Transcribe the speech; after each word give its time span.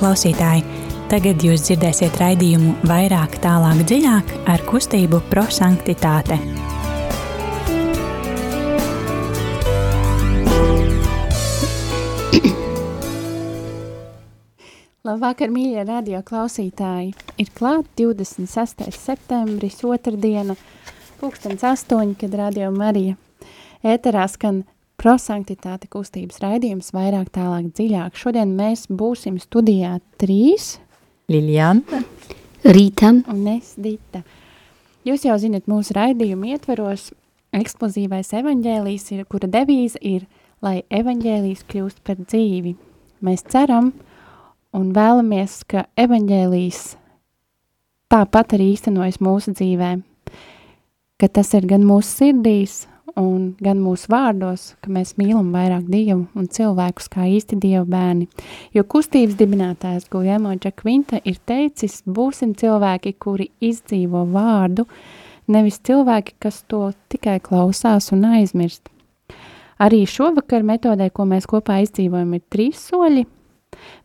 klausītāji! 0.00 0.64
Tagad 1.10 1.42
jūs 1.44 1.60
dzirdēsiet 1.66 2.14
raidījumu 2.20 2.72
vairāk, 2.88 3.34
tālāk, 3.42 3.82
dziļāk 3.90 4.26
ar 4.48 4.60
kustību 4.68 5.18
prosanktitāte. 5.28 6.36
Labvakar, 15.08 15.48
mīļie 15.52 15.82
radio 15.88 16.22
klausītāji! 16.24 17.10
Ir 17.42 17.48
klāt 17.56 17.86
26. 18.00 18.88
septembris, 18.96 19.84
otrdiena, 19.84 20.54
pūkstens 21.20 21.62
astoņi, 21.74 22.14
kad 22.22 22.32
radio 22.46 22.70
Marija 22.72 23.14
ēterā 23.84 24.24
skan 24.30 24.64
prosanktitāte 25.00 25.88
kustības 25.88 26.42
raidījums 26.42 26.92
vairāk 26.92 27.30
tālāk 27.32 27.70
dziļāk. 27.72 28.18
Šodien 28.20 28.52
mēs 28.58 28.84
būsim 28.92 29.38
studijā 29.40 29.96
trīs. 30.20 30.74
Liljana. 31.30 32.02
Rīta. 32.60 33.14
Un 33.32 33.46
es 33.54 33.72
Dita. 33.80 34.20
Jūs 35.08 35.24
jau 35.24 35.38
zinat 35.40 35.70
mūsu 35.70 35.96
raidījumu 35.96 36.50
ietveros 36.52 37.08
eksplozīvais 37.56 38.34
evaņģēlijs, 38.36 39.06
ir, 39.16 39.24
kura 39.24 39.48
devīze 39.48 39.98
ir, 40.04 40.26
lai 40.60 40.82
evaņģēlijs 40.92 41.64
kļūst 41.70 42.02
par 42.04 42.20
dzīvi. 42.20 42.74
Mēs 43.24 43.46
ceram 43.48 43.94
un 44.76 44.92
vēlamies, 44.96 45.62
ka 45.64 45.86
evaņģēlijs 45.96 46.82
tāpat 48.12 48.56
arī 48.58 48.74
īstenojas 48.74 49.20
mūsu 49.24 49.56
dzīvē, 49.56 49.94
ka 51.16 51.32
tas 51.32 51.54
ir 51.56 51.64
gan 51.70 51.88
mūsu 51.88 52.20
sirdīs, 52.20 52.82
un 53.18 53.54
gan 53.62 53.80
mūsu 53.82 54.10
vārdos, 54.12 54.74
ka 54.84 54.92
mēs 54.92 55.14
mīlam 55.18 55.50
vairāk 55.54 55.88
Dievu 55.90 56.26
un 56.36 56.46
cilvēkus 56.50 57.10
kā 57.12 57.26
īsti 57.30 57.58
Dieva 57.62 57.84
bērni. 57.88 58.28
Jo 58.76 58.84
kustības 58.84 59.38
dibinātājs 59.40 60.08
Guljemo 60.12 60.54
Džakvinta 60.58 61.22
ir 61.24 61.40
teicis, 61.46 62.00
būsim 62.06 62.54
cilvēki, 62.58 63.16
kuri 63.18 63.50
izdzīvo 63.64 64.26
vārdu, 64.34 64.86
nevis 65.50 65.80
cilvēki, 65.86 66.38
kas 66.38 66.62
to 66.70 66.90
tikai 67.12 67.40
klausās 67.42 68.12
un 68.14 68.26
aizmirst. 68.34 68.88
Arī 69.80 70.04
šovakar 70.04 70.64
metodē, 70.66 71.08
ko 71.08 71.24
mēs 71.24 71.48
kopā 71.48 71.80
izdzīvojam, 71.86 72.34
ir 72.36 72.48
trīs 72.52 72.82
soļi. 72.90 73.24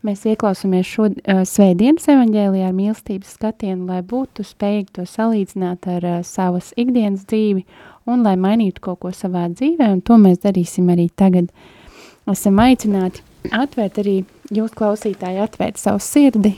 Mēs 0.05 0.21
ieklausāmies 0.29 0.87
šo 0.87 1.07
uh, 1.09 1.41
svētdienas 1.47 2.05
evaņģēlijā 2.13 2.69
ar 2.69 2.75
mīlestības 2.77 3.33
skatienu, 3.35 3.87
lai 3.89 3.99
būtu 4.05 4.45
spējīgi 4.45 4.93
to 4.95 5.07
salīdzināt 5.09 5.89
ar 5.91 6.05
uh, 6.05 6.21
savas 6.23 6.69
ikdienas 6.79 7.25
dzīvi 7.27 7.65
un 8.05 8.25
lai 8.25 8.35
mainītu 8.39 8.83
kaut 8.85 9.01
ko 9.01 9.11
savā 9.13 9.47
dzīvē, 9.53 9.89
un 9.97 10.01
to 10.05 10.17
mēs 10.21 10.41
darīsim 10.45 10.89
arī 10.93 11.07
tagad. 11.17 11.49
Esam 12.29 12.59
aicināti 12.61 13.23
atvērt 13.53 13.99
arī 14.01 14.17
jūs 14.53 14.73
klausītāji, 14.77 15.41
atvērt 15.41 15.81
savu 15.81 16.01
sirdi, 16.01 16.55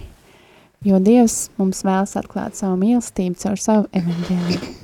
jo 0.87 0.99
Dievs 1.03 1.47
mums 1.59 1.83
vēlas 1.87 2.17
atklāt 2.19 2.59
savu 2.59 2.79
mīlestību 2.83 3.39
caur 3.43 3.59
savu 3.59 3.87
evaņģēliju. 3.95 4.75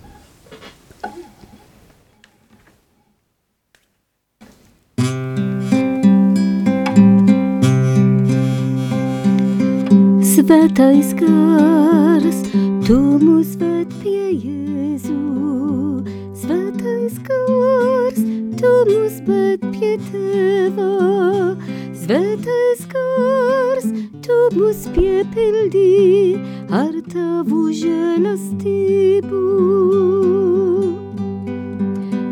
Svētais 10.34 11.14
gars, 11.18 12.44
tu 12.84 12.98
mūs 13.22 13.56
ved 13.62 13.94
pie 14.02 14.34
Jēzus 14.34 15.53
svētais 17.14 17.20
gars, 17.28 18.18
tu 18.58 18.72
mūs 18.90 19.22
bet 19.28 19.62
pie 19.74 19.98
teva. 20.10 21.56
Svētais 21.94 22.86
gars, 22.90 23.86
tu 24.22 24.38
mūs 24.56 24.88
piepildī 24.96 26.38
ar 26.70 26.94
tavu 27.12 27.72
žēlastību. 27.72 29.44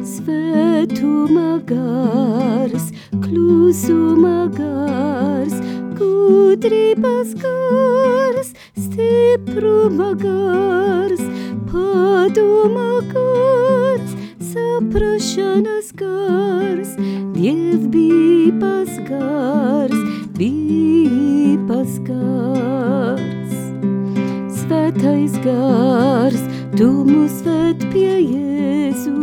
Svētuma 0.03 1.61
gars, 1.65 2.91
klusuma 3.21 4.49
gars, 4.55 5.55
gudrības 5.97 7.35
gars, 7.41 8.53
stipruma 8.75 10.13
gars, 10.15 11.21
padoma 11.71 13.01
gars, 13.13 14.15
saprašanas 14.51 15.91
gars, 15.95 16.95
dievbības 17.35 18.97
gars, 19.07 20.01
bības 20.37 21.93
gars. 22.07 23.53
Svētais 24.61 25.37
gars, 25.45 26.41
tu 26.75 26.89
mūs 27.07 27.39
ved 27.47 27.85
pie 27.93 28.17
Jēzu, 28.19 29.15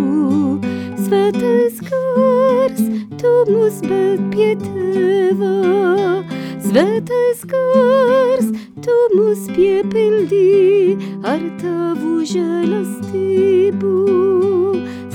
svētais 1.04 1.82
gars, 1.90 2.82
tu 3.20 3.34
mūs 3.52 3.82
ved 3.84 4.24
pie 4.32 4.54
Teva, 4.64 5.54
svētais 6.64 7.44
gars, 7.52 8.52
tu 8.84 8.96
mūs 9.16 9.48
piepildī 9.52 10.96
ar 11.24 11.42
tavu 11.60 12.22
žēlastību. 12.32 13.96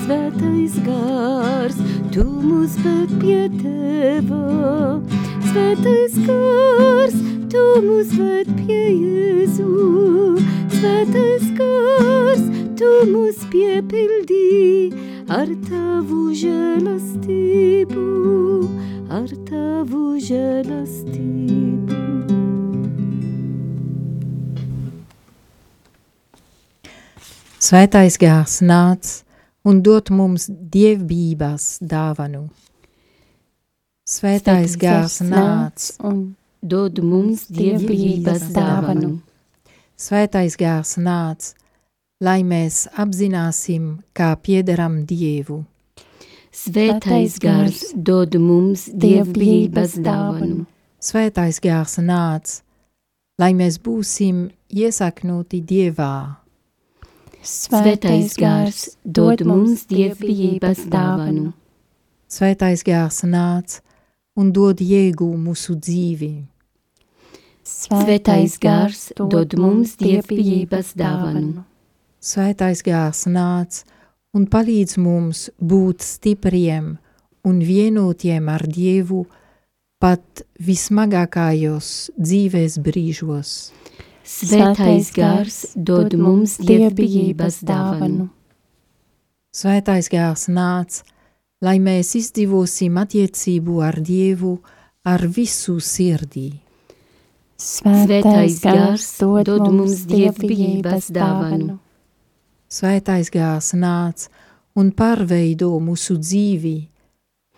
Svētais 0.04 0.74
gars, 0.84 1.78
tu 2.12 2.26
mūs 2.28 2.74
ved 2.84 3.12
pie 3.22 3.46
teva. 3.56 5.00
Svētais 5.48 6.18
gars, 6.26 7.16
tu 7.48 7.64
mūs 7.86 8.12
ved 8.18 8.52
pie 8.58 8.82
Jēzu. 9.00 10.36
Svētais 10.76 11.48
gars, 11.56 12.44
tu 12.76 12.92
mūs 13.14 13.48
piepildī 13.48 14.92
ar 15.32 15.48
tavu 15.70 16.36
žēlastību, 16.36 18.08
ar 19.08 19.32
tavu 19.48 20.06
žēlastību. 20.20 22.02
Svētais 27.64 28.20
gārs 28.20 28.60
nāc 28.60 29.23
un 29.64 29.82
dot 29.82 30.12
mums 30.12 30.50
dievbības 30.50 31.80
dāvanu. 31.82 32.48
Svētais 34.04 34.76
gārs 34.76 35.22
nāc 35.24 35.94
un 36.04 36.34
dod 36.60 37.00
mums 37.00 37.46
dievbības 37.48 38.50
dāvanu. 38.56 39.14
Svētais 39.96 40.58
gārs 40.60 40.98
nāc, 41.00 41.54
lai 42.20 42.42
mēs 42.44 42.88
apzināsim, 43.00 44.02
kā 44.12 44.34
piederam 44.36 45.04
Dievu. 45.08 45.62
Svētais 46.54 47.40
gars 47.40 47.94
dod 47.96 48.36
mums 48.36 48.90
dievbības 48.92 49.96
dāvanu. 50.04 50.66
Svētais 51.00 51.64
gārs 51.64 51.98
nāc, 52.04 52.60
lai 53.40 53.54
mēs 53.56 53.80
būsim 53.80 54.50
iesaknoti 54.70 55.64
Dievā. 55.64 56.43
Svētais 57.44 58.38
gars 58.40 58.94
dod 59.04 59.42
mums 59.44 59.82
dievbijības 59.92 60.86
dāvanu. 60.88 61.50
Svētais 62.32 62.86
gars 62.88 63.18
nāc 63.28 63.82
un 64.40 64.54
dod 64.56 64.80
jēgu 64.80 65.28
mūsu 65.36 65.76
dzīvi. 65.76 66.32
Svētais 67.68 68.56
gars 68.64 69.12
dod 69.20 69.58
mums 69.60 69.98
dievbijības 70.00 70.94
dāvanu. 70.96 71.66
Svētais 72.24 72.80
gars 72.88 73.26
nāc 73.28 73.84
un 74.32 74.48
palīdz 74.48 74.96
mums 75.04 75.50
būt 75.60 76.00
stipriem 76.00 76.94
un 77.44 77.60
vienotiem 77.60 78.48
ar 78.56 78.64
Dievu 78.64 79.26
pat 80.00 80.48
vismagākajos 80.64 82.14
dzīves 82.16 82.80
brīžos. 82.80 83.74
Svētais 84.24 85.10
gars 85.12 85.56
dod 85.76 86.14
mums 86.16 86.56
dievbijības 86.64 87.60
dāvanu. 87.68 88.30
Svētais 89.54 90.08
gars 90.10 90.48
nāc, 90.48 91.02
lai 91.62 91.76
mēs 91.84 92.14
izdzīvosim 92.16 92.96
attiecību 93.02 93.82
ar 93.84 94.00
Dievu 94.00 94.56
ar 95.04 95.26
visu 95.28 95.76
sirdī. 95.84 96.54
Svētais 97.60 98.62
gars 98.64 99.10
dod 99.20 99.68
mums 99.68 100.06
dievbijības 100.08 101.12
dāvanu. 101.12 101.78
Svētais 102.72 103.28
gars 103.30 103.74
nāc 103.76 104.30
un 104.80 104.94
pārveido 104.96 105.70
mūsu 105.84 106.16
dzīvi, 106.18 106.78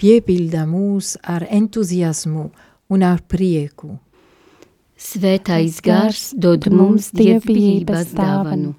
piepilda 0.02 0.66
mūs 0.68 1.14
ar 1.22 1.46
entuziasmu 1.46 2.50
un 2.90 3.06
ar 3.06 3.22
prieku. 3.22 3.94
Svētais 4.96 5.82
gars 5.84 6.30
dod 6.40 6.70
mums 6.72 7.10
dievbijības 7.12 8.14
dāvanu. 8.16 8.72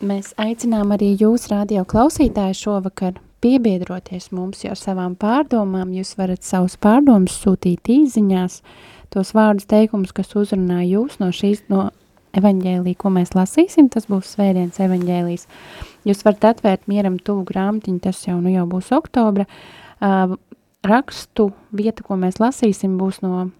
Mēs 0.00 0.32
aicinām 0.40 0.90
arī 0.96 1.12
jūs, 1.20 1.46
radio 1.52 1.84
klausītāji, 1.86 2.56
šovakar 2.56 3.20
piebiedroties 3.44 4.30
mums, 4.34 4.64
jo 4.64 4.74
savām 4.74 5.14
pārdomām 5.14 5.92
jūs 5.94 6.16
varat 6.18 6.42
savus 6.42 6.74
pārdomus 6.80 7.36
sūtīt 7.44 7.92
īziņās, 7.94 8.58
tos 9.14 9.30
vārdus 9.36 9.70
teikumus, 9.70 10.14
kas 10.16 10.34
uzrunā 10.34 10.82
jūs 10.88 11.20
no 11.22 11.30
šīs, 11.30 11.62
no 11.70 11.90
evaņģēlī, 12.34 12.96
ko 12.98 13.12
mēs 13.14 13.36
lasīsim, 13.38 13.90
tas 13.92 14.10
būs 14.10 14.34
svētdienas 14.34 14.82
evaņģēlīs. 14.82 15.46
Jūs 16.10 16.26
varat 16.26 16.54
atvērt 16.54 16.90
mieram 16.90 17.20
tuvu 17.22 17.44
grāmatiņu, 17.46 18.02
tas 18.02 18.24
jau, 18.26 18.40
nu 18.42 18.50
jau 18.54 18.66
būs 18.70 18.90
oktobra. 18.96 19.46
Uh, 20.00 20.38
rakstu 20.86 21.50
vieta, 21.76 22.04
ko 22.06 22.18
mēs 22.20 22.40
lasīsim, 22.42 22.96
būs 23.00 23.20
no 23.24 23.50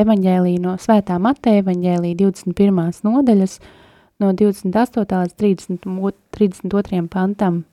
evaņģēlī, 0.00 0.56
no 0.62 0.76
svētā 0.80 1.18
Mateja 1.22 1.62
evaņģēlī 1.62 2.14
21. 2.18 2.82
nodaļas, 3.06 3.58
no 4.22 4.32
28. 4.32 5.22
līdz 5.22 5.38
30, 5.38 5.88
32. 6.34 7.06
pantam. 7.12 7.64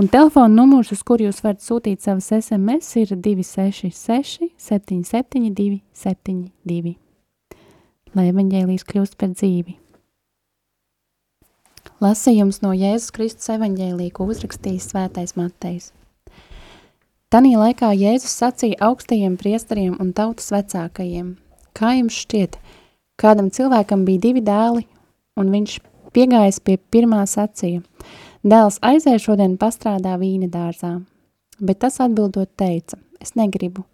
Un 0.00 0.08
telefona 0.08 0.48
numurs, 0.54 0.92
uz 0.94 1.02
kur 1.04 1.20
jūs 1.20 1.42
varat 1.44 1.60
sūtīt 1.60 2.00
savas 2.00 2.30
SMS, 2.38 2.96
ir 3.02 3.12
266 3.12 4.52
772 4.56 5.82
72 5.92 6.96
lai 8.16 8.28
evaņģēlijas 8.32 8.84
kļūst 8.88 9.16
par 9.20 9.32
dzīvi. 9.32 9.78
Lasījums 12.02 12.60
no 12.64 12.72
Jēzus 12.74 13.12
Kristus 13.14 13.50
evaņģēlī, 13.54 14.10
ko 14.14 14.26
uzrakstījis 14.30 14.90
svētais 14.92 15.36
Matejs. 15.38 15.92
Tanī 17.32 17.54
laikā 17.56 17.94
Jēzus 17.96 18.34
sacīja 18.42 18.76
augstajiem 18.84 19.38
priesteriem 19.40 19.94
un 20.04 20.10
tautas 20.12 20.50
vecākajiem, 20.52 21.30
kā 21.72 21.94
jums 21.96 22.18
šķiet, 22.26 22.58
kādam 23.16 23.46
cilvēkam 23.48 24.02
bija 24.04 24.20
divi 24.26 24.42
dēli, 24.44 24.82
un 25.40 25.48
viņš 25.54 25.78
piegājis 26.12 26.58
pie 26.60 26.76
pirmā 26.92 27.22
sacīja, 27.24 27.80
dēls 28.44 28.76
aizēja 28.84 29.22
šodien 29.24 29.54
pastrādā 29.56 30.18
vīna 30.20 30.50
dārzā, 30.52 30.90
bet 31.56 31.80
tas 31.86 31.96
atbildot 32.04 32.52
teica, 32.60 33.00
es 33.16 33.32
negribu. 33.32 33.86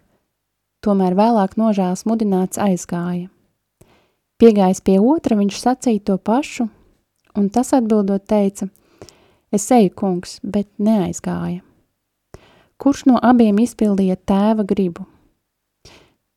Tomēr 0.82 1.14
vēlāk 1.14 1.54
nožēls 1.62 2.08
mudināts 2.10 2.58
aizgāja. 2.58 3.30
Piegājis 4.42 4.82
pie 4.82 4.98
otra, 4.98 5.38
viņš 5.38 5.62
sacīja 5.62 6.08
to 6.10 6.18
pašu, 6.18 6.66
un 7.38 7.48
tas 7.54 7.70
atbildot 7.70 8.26
teica, 8.26 8.66
es 9.54 9.70
eju, 9.70 9.94
kungs, 9.94 10.40
bet 10.42 10.72
neaizgāja. 10.82 11.67
Kurš 12.78 13.08
no 13.10 13.18
abiem 13.18 13.56
izpildīja 13.58 14.14
tēva 14.28 14.62
gribu? 14.62 15.02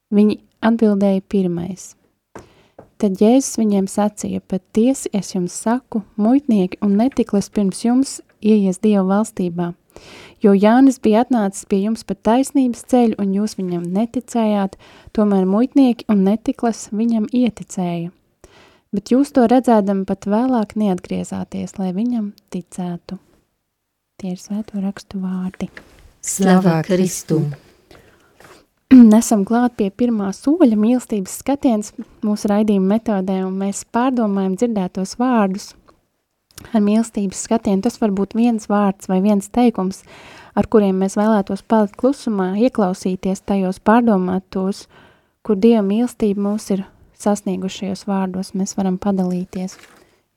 Viņi 0.09 0.39
atbildēja 0.65 1.21
pirmais. 1.29 1.91
Tad 3.01 3.21
Jēzus 3.21 3.59
viņiem 3.61 3.85
sacīja, 3.89 4.41
pat 4.49 4.63
tiesi 4.73 5.09
es 5.13 5.31
jums 5.35 5.53
saku, 5.53 6.01
muitnieki 6.21 6.79
un 6.85 6.97
netiklis 6.97 7.51
pirms 7.53 7.83
jums 7.85 8.15
ieies 8.41 8.81
Dieva 8.81 9.03
valstībā. 9.11 9.71
Jo 10.41 10.55
Jānis 10.57 10.97
bija 11.01 11.21
atnācis 11.25 11.69
pie 11.69 11.83
jums 11.83 12.05
pa 12.09 12.17
taisnības 12.17 12.83
ceļu, 12.89 13.19
un 13.21 13.37
jūs 13.37 13.57
viņam 13.61 13.85
neticējāt, 13.93 14.77
tomēr 15.13 15.45
muitnieki 15.45 16.09
un 16.09 16.25
netiklas 16.25 16.87
viņam 16.89 17.29
ieticēja. 17.29 18.09
Bet 18.91 19.13
jūs 19.13 19.29
to 19.37 19.45
redzēdam 19.45 20.07
pat 20.09 20.25
vēlāk 20.25 20.73
neatgriezāties, 20.73 21.77
lai 21.77 21.93
viņam 21.93 22.33
ticētu. 22.49 23.21
Tie 24.17 24.33
ir 24.33 24.41
svēto 24.41 24.81
rakstu 24.81 25.21
vārdi. 25.21 25.69
Slavā 26.21 26.81
Kristum! 26.85 27.51
Nesam 29.13 29.45
klāt 29.47 29.77
pie 29.79 29.89
pirmā 29.89 30.29
soļa 30.35 30.77
mīlestības 30.77 31.37
skatiens 31.41 31.93
mūsu 32.25 32.51
raidījuma 32.51 32.97
metodē, 32.97 33.41
un 33.47 33.55
mēs 33.61 33.85
pārdomājam 33.93 34.57
dzirdētos 34.59 35.17
vārdus– 35.21 35.71
ar 36.69 36.83
mīlestības 36.83 37.45
skatienu. 37.47 37.81
Tas 37.85 37.99
var 38.01 38.13
būt 38.15 38.35
viens 38.37 38.67
vārds 38.69 39.09
vai 39.11 39.21
viens 39.23 39.49
teikums, 39.53 40.03
ar 40.57 40.67
kuriem 40.71 40.99
mēs 41.01 41.17
vēlētos 41.19 41.63
palikt 41.67 41.97
klusumā, 41.99 42.53
ieklausīties 42.67 43.43
tajos, 43.47 43.81
pārdomāt 43.83 44.47
tos, 44.53 44.85
kur 45.45 45.59
Dieva 45.59 45.83
mīlestība 45.85 46.43
mūs 46.45 46.69
ir 46.75 46.85
sasniegušajos 47.21 48.05
vārdos, 48.09 48.53
mēs 48.57 48.75
varam 48.77 48.97
padalīties. 49.01 49.77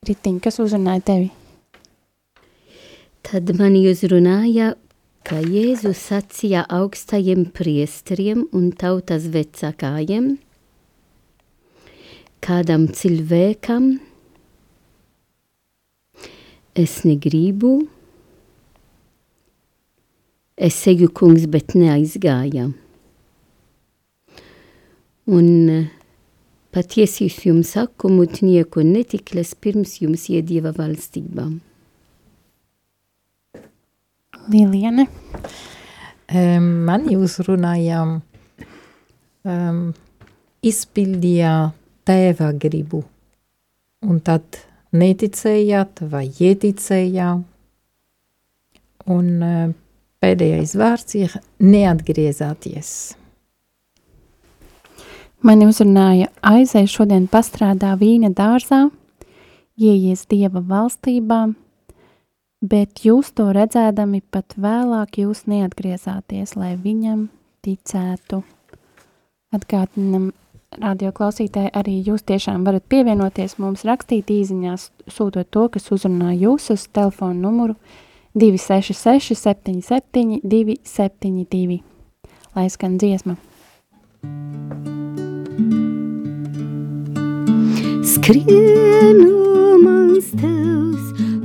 Ritiņ, 0.04 0.40
kas 0.44 0.60
uzrunāja 0.60 1.04
tevi? 1.04 1.30
Tad 3.24 3.48
mani 3.56 3.86
uzrunāja, 3.88 4.74
ka 5.24 5.40
Jēzus 5.40 6.00
sacīja 6.10 6.64
augstajiem 6.68 7.46
priesteriem 7.56 8.46
un 8.52 8.72
tautas 8.76 9.30
vecākajiem, 9.32 10.34
kādam 12.44 12.90
cilvēkam– 12.92 13.94
es 16.74 17.04
negribu, 17.04 17.86
es 20.56 20.80
eju 20.90 21.08
kungs, 21.14 21.46
bet 21.50 21.76
neaizgāja. 21.78 22.66
Un 25.30 25.48
patiesi 26.74 27.28
es 27.30 27.38
jums 27.46 27.76
saku, 27.76 28.10
mutnieku 28.10 28.82
netikles 28.84 29.54
pirms 29.54 30.00
jums 30.02 30.26
iedieva 30.34 30.74
valstībā. 30.74 31.46
Liliene. 34.50 35.08
Um, 36.34 36.68
mani 36.88 37.16
uzrunājām, 37.20 38.18
um, 39.44 39.80
izpildīja 40.64 41.54
tēva 42.08 42.52
gribu. 42.60 43.02
Un 44.04 44.20
tad 44.24 44.60
neticējāt 44.94 46.04
vai 46.12 46.28
ieticējāt. 46.28 47.50
Un 49.04 49.26
eh, 49.44 49.72
pēdējais 50.24 50.70
vārds 50.80 51.16
ir 51.18 51.34
neatgriezāties. 51.60 52.92
Mani 55.44 55.66
uzrunāja 55.68 56.30
aizēj 56.40 56.88
šodien 56.88 57.26
pastrādā 57.28 57.90
vīna 58.00 58.30
dārzā, 58.32 58.86
ieies 59.76 60.24
Dieva 60.30 60.62
valstībā, 60.64 61.42
bet 62.64 63.04
jūs 63.04 63.32
to 63.36 63.50
redzēdami 63.54 64.22
pat 64.32 64.56
vēlāk 64.56 65.20
jūs 65.20 65.44
neatgriezāties, 65.50 66.56
lai 66.56 66.74
viņam 66.80 67.28
ticētu. 67.64 68.40
Atgādinam 69.54 70.32
radio 70.80 71.12
klausītāji, 71.14 71.70
arī 71.76 72.00
jūs 72.06 72.24
tiešām 72.26 72.64
varat 72.66 72.86
pievienoties 72.90 73.58
mums, 73.62 73.84
rakstīt 73.86 74.32
īziņās, 74.32 74.88
sūtot 75.10 75.50
to, 75.54 75.68
kas 75.76 75.90
uzrunā 75.94 76.34
jūs 76.34 76.70
uz 76.74 76.88
telefonu 76.92 77.46
numuru 77.46 77.76
266 78.34 79.38
77 79.38 80.40
272. 80.42 81.82
Lai 82.54 82.68
skan 82.70 82.98
dziesma. 82.98 83.36
Skrienu 88.14 89.30
mans 89.82 90.30
tevs, 90.38 91.03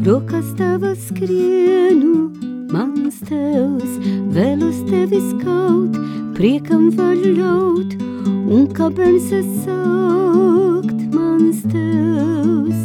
rokas 0.09 0.45
tavas 0.57 0.97
skrienu, 1.07 2.31
mans 2.73 3.19
tevs, 3.29 3.91
vēl 4.33 4.63
uz 4.65 4.79
tevis 4.87 5.27
kaut, 5.43 5.97
priekam 6.33 6.87
var 6.97 7.13
ļaut, 7.19 7.93
un 8.25 8.65
kāpēc 8.73 9.27
es 9.37 9.51
saukt 9.67 11.03
mans 11.13 11.59
tevs, 11.69 12.81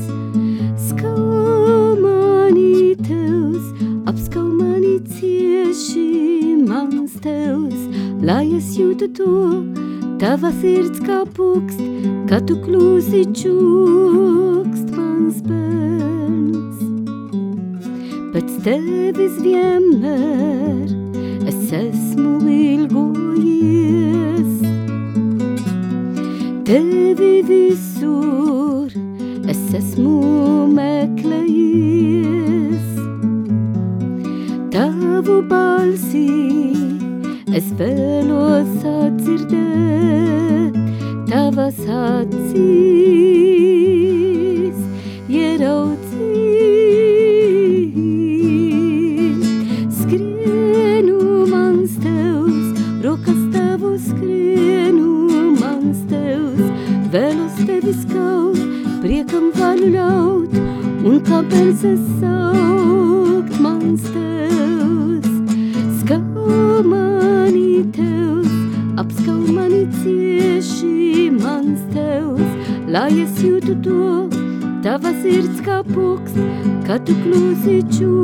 skau 0.91 1.95
mani 2.03 2.93
tevs, 3.09 3.73
apskau 4.11 4.45
mani 4.45 4.99
cieši 5.15 6.59
mans 6.69 7.15
tevs, 7.25 7.87
lai 8.21 8.51
es 8.59 8.75
jūtu 8.77 9.09
to, 9.17 9.39
tava 10.21 10.53
sirds 10.61 11.01
kā 11.09 11.23
pukst, 11.39 11.81
kad 12.29 12.45
tu 12.51 12.61
klūsi 12.67 13.25
čukst 13.33 14.93
mans 14.93 15.41
bērns. 15.41 16.14
Pēc 18.35 18.49
tevis 18.65 19.37
vienmēr 19.39 20.89
es 21.47 21.71
esmu 21.79 22.33
ilgojies, 22.51 24.57
Tevi 26.67 27.47
visur 27.47 28.91
es 29.47 29.63
esmu 29.79 30.19
meklējis, 30.75 32.83
tavu 34.75 35.39
balsi 35.55 36.27
es 37.55 37.71
vēlos 37.79 38.75
atdzirdēt, 38.99 40.75
tavas 41.31 41.79
acīs 41.87 43.14
tu 77.05 77.13
klusi 77.23 77.83
čukst 77.83 78.24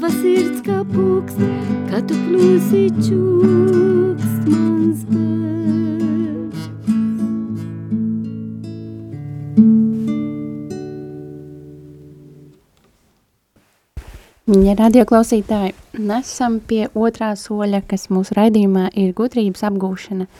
tava 0.00 0.14
sirds 0.16 0.62
kā 0.64 0.78
pukst, 0.88 1.40
kad 1.90 2.06
tu 2.08 2.14
klusi 2.24 2.86
čukst 3.04 4.46
mans 4.48 5.02
bērns. 5.10 6.62
Ja 14.64 14.72
radio 14.78 15.04
klausītāji, 15.04 15.74
nesam 16.00 16.56
pie 16.64 16.86
otrā 16.96 17.34
soļa, 17.36 17.82
kas 17.84 18.08
mūsu 18.08 18.38
raidījumā 18.40 18.88
ir 18.96 19.12
gudrības 19.18 19.66
apgūšana. 19.68 20.30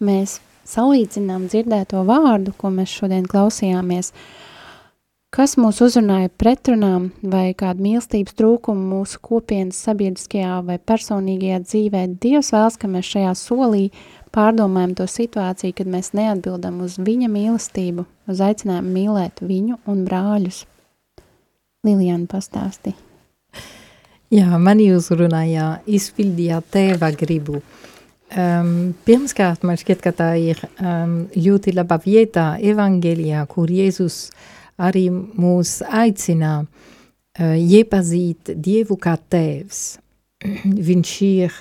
Mēs 0.00 0.38
salīdzinām 0.72 1.50
dzirdēto 1.52 2.00
vārdu, 2.08 2.56
ko 2.56 2.72
mēs 2.72 2.96
šodien 3.02 3.28
klausījāmies, 3.28 4.14
kas 5.32 5.54
mūs 5.56 5.80
uzrunāja 5.84 6.28
pretrunām 6.36 7.08
vai 7.24 7.52
kādu 7.56 7.86
mīlestības 7.86 8.36
trūkumu 8.36 8.82
mūsu 8.90 9.20
kopienas 9.24 9.78
sabiedriskajā 9.86 10.58
vai 10.66 10.76
personīgajā 10.76 11.62
dzīvē. 11.64 12.02
Dievs 12.20 12.52
vēlas, 12.52 12.76
ka 12.76 12.90
mēs 12.92 13.08
šajā 13.14 13.32
solī 13.40 13.86
pārdomājam 14.32 14.92
to 15.00 15.08
situāciju, 15.08 15.76
kad 15.78 15.88
mēs 15.88 16.12
neatbildam 16.16 16.82
uz 16.84 16.98
viņa 17.00 17.30
mīlestību, 17.32 18.04
uz 18.28 18.44
aicinājumu 18.44 18.92
mīlēt 18.92 19.40
viņu 19.44 19.80
un 19.88 20.04
brāļus. 20.08 20.66
Lilijana 21.82 22.28
pastāstīja. 22.30 22.98
Jā, 24.32 24.56
mani 24.60 24.92
uzrunāja 24.94 25.78
izpildījā 25.88 26.60
tēva 26.72 27.10
gribu. 27.16 27.60
Um, 28.32 28.94
pirmkārt, 29.04 29.64
man 29.68 29.76
šķiet, 29.76 30.00
ka 30.00 30.12
tā 30.16 30.30
ir 30.40 30.60
um, 30.80 31.26
ļoti 31.36 31.74
laba 31.76 31.98
vieta 32.00 32.54
evangelijā, 32.64 33.42
kur 33.50 33.68
Jēzus 33.68 34.30
arī 34.82 35.06
mūs 35.12 35.80
aicina 35.86 36.62
uh, 36.62 37.54
iepazīt 37.56 38.54
Dievu 38.54 38.98
kā 39.00 39.16
tēvs. 39.32 39.84
viņš 40.90 41.12
ir 41.28 41.60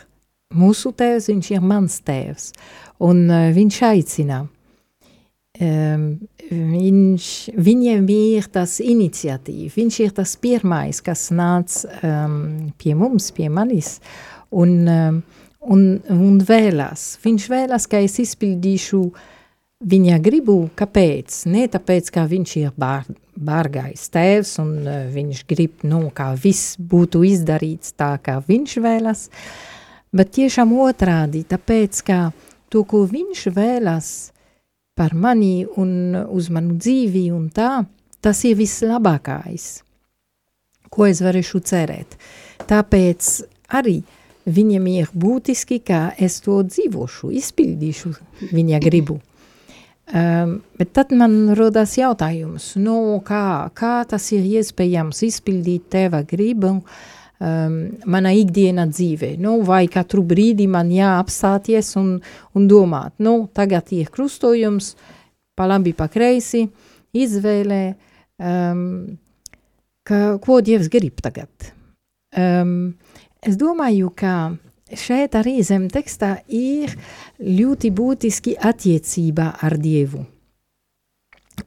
mūsu 0.58 0.94
tēvs, 0.98 1.30
viņš 1.32 1.52
ir 1.54 1.68
mans 1.74 2.00
tēvs, 2.06 2.52
un 3.08 3.28
uh, 3.30 3.52
viņš 3.56 3.84
aicina. 3.92 4.46
Um, 5.62 6.06
viņš, 6.50 7.26
viņiem 7.60 8.06
ir 8.10 8.48
tas 8.56 8.80
iniciatīva, 8.82 9.70
viņš 9.76 9.98
ir 10.02 10.14
tas 10.18 10.34
pirmais, 10.42 11.02
kas 11.04 11.28
nāc 11.36 11.76
um, 12.02 12.72
pie 12.80 12.96
mums, 12.98 13.28
pie 13.36 13.50
manis, 13.52 13.98
un, 14.50 14.72
um, 14.90 15.20
un, 15.62 15.84
un 16.16 16.40
vēlas. 16.48 17.20
Viņš 17.22 17.48
vēlas, 17.52 17.86
ka 17.92 18.02
es 18.02 18.18
izpildīšu 18.24 19.04
viņa 19.82 20.20
gribu, 20.24 20.56
kāpēc? 20.78 21.44
Ne 21.52 21.66
tāpēc, 21.72 22.12
ka 22.14 22.26
viņš 22.30 22.56
ir 22.62 22.74
bār, 22.80 23.08
bārgais 23.36 24.10
tēvs, 24.14 24.58
un 24.64 24.74
uh, 24.86 25.06
viņš 25.12 25.46
grib, 25.50 25.86
nu, 25.88 26.04
kā 26.16 26.32
viss 26.38 26.78
būtu 26.78 27.24
izdarīts 27.28 27.96
tā, 27.98 28.14
kā 28.24 28.38
viņš 28.48 28.78
vēlas, 28.84 29.26
bet 30.14 30.36
tiešām 30.38 30.76
otrādi, 30.86 31.44
tāpēc, 31.50 32.04
ka 32.06 32.20
to, 32.72 32.86
ko 32.86 33.06
viņš 33.10 33.48
vēlas, 33.56 34.12
par 34.96 35.16
mani 35.16 35.66
un 35.82 36.16
uz 36.30 36.52
manu 36.54 36.76
dzīvi 36.78 37.30
un 37.34 37.48
tā, 37.50 37.82
tas 38.22 38.44
ir 38.46 38.60
vislabākais, 38.60 39.68
ko 40.92 41.08
es 41.08 41.24
varēšu 41.24 41.62
cerēt. 41.66 42.18
Tāpēc 42.70 43.32
arī 43.80 44.02
viņam 44.46 44.88
ir 44.92 45.10
būtiski, 45.14 45.80
ka 45.86 46.12
es 46.20 46.40
to 46.46 46.60
dzīvošu, 46.68 47.32
izpildīšu 47.42 48.14
viņa 48.52 48.82
gribu. 48.84 49.18
Um, 50.12 50.58
bet 50.76 50.90
tad 50.92 51.14
man 51.16 51.54
rodas 51.56 51.94
jautājums, 51.96 52.74
nu, 52.84 52.96
kā, 53.24 53.72
kā 53.72 54.02
tas 54.04 54.26
ir 54.36 54.44
iespējams 54.60 55.22
izpildīt 55.24 55.86
teva 55.94 56.20
gribu, 56.28 56.74
um, 57.40 57.78
mana 58.12 58.34
ikdiena 58.36 58.90
dzīve. 58.92 59.38
Nu, 59.40 59.62
vai 59.64 59.86
katru 59.92 60.26
brīdi 60.28 60.68
man 60.68 60.92
jāapstāties 60.92 61.94
un, 62.02 62.18
un 62.52 62.68
domāt, 62.68 63.16
nu, 63.24 63.46
tagad 63.56 63.94
ir 63.96 64.12
krustojums, 64.12 64.98
pa 65.56 65.70
labi, 65.72 65.96
pa 65.96 66.10
kreisi, 66.12 66.66
izvēlē, 67.16 67.82
um, 68.44 68.84
ka, 70.04 70.20
ko 70.44 70.60
Dievs 70.60 70.92
grib 70.92 71.24
tagad. 71.24 71.72
Um, 72.36 72.98
es 73.40 73.56
domāju, 73.56 74.12
ka 74.12 74.36
šeit 74.98 75.36
arī 75.40 75.60
zem 75.66 75.90
tekstā 75.92 76.38
ir 76.48 76.94
ļoti 77.40 77.92
būtiski 77.96 78.56
attiecība 78.58 79.52
ar 79.62 79.78
Dievu. 79.82 80.24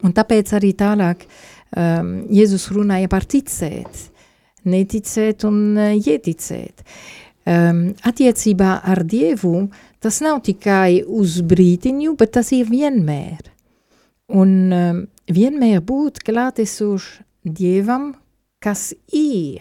Un 0.04 0.12
tāpēc 0.16 0.50
arī 0.56 0.72
tālāk 0.76 1.22
um, 1.24 2.24
Jēzus 2.32 2.70
runāja 2.74 3.10
par 3.12 3.26
ticēt 3.28 4.10
neticēt 4.64 5.44
un 5.48 5.58
uh, 5.76 5.92
ieticēt. 5.94 6.84
Um, 7.44 7.90
attiecībā 8.08 8.78
ar 8.88 9.02
Dievu 9.04 9.66
tas 10.02 10.20
nav 10.24 10.40
tikai 10.46 11.02
uz 11.04 11.40
brītiņu, 11.44 12.14
bet 12.20 12.34
tas 12.38 12.50
ir 12.56 12.70
vienmēr. 12.70 13.50
Un 14.32 14.54
um, 14.72 15.00
vienmēr 15.28 15.84
būt 15.84 16.22
klātesošs 16.24 17.20
Dievam, 17.44 18.14
kas 18.64 18.94
ir. 19.12 19.60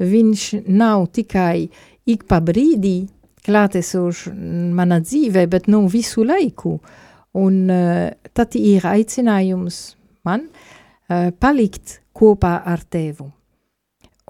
Viņš 0.00 0.44
nav 0.72 1.10
tikai 1.12 1.68
ik 2.08 2.24
pa 2.28 2.40
brīdī 2.40 3.04
klātesošs 3.44 4.30
manā 4.76 5.00
dzīvē, 5.04 5.46
bet 5.50 5.68
nu 5.68 5.84
visu 5.88 6.24
laiku. 6.24 6.78
Un 7.40 7.70
uh, 7.70 8.08
tad 8.34 8.56
ir 8.58 8.86
aicinājums 8.90 9.80
man 10.26 10.48
uh, 10.48 11.30
palikt 11.30 12.00
kopā 12.16 12.56
ar 12.66 12.82
tevu. 12.90 13.28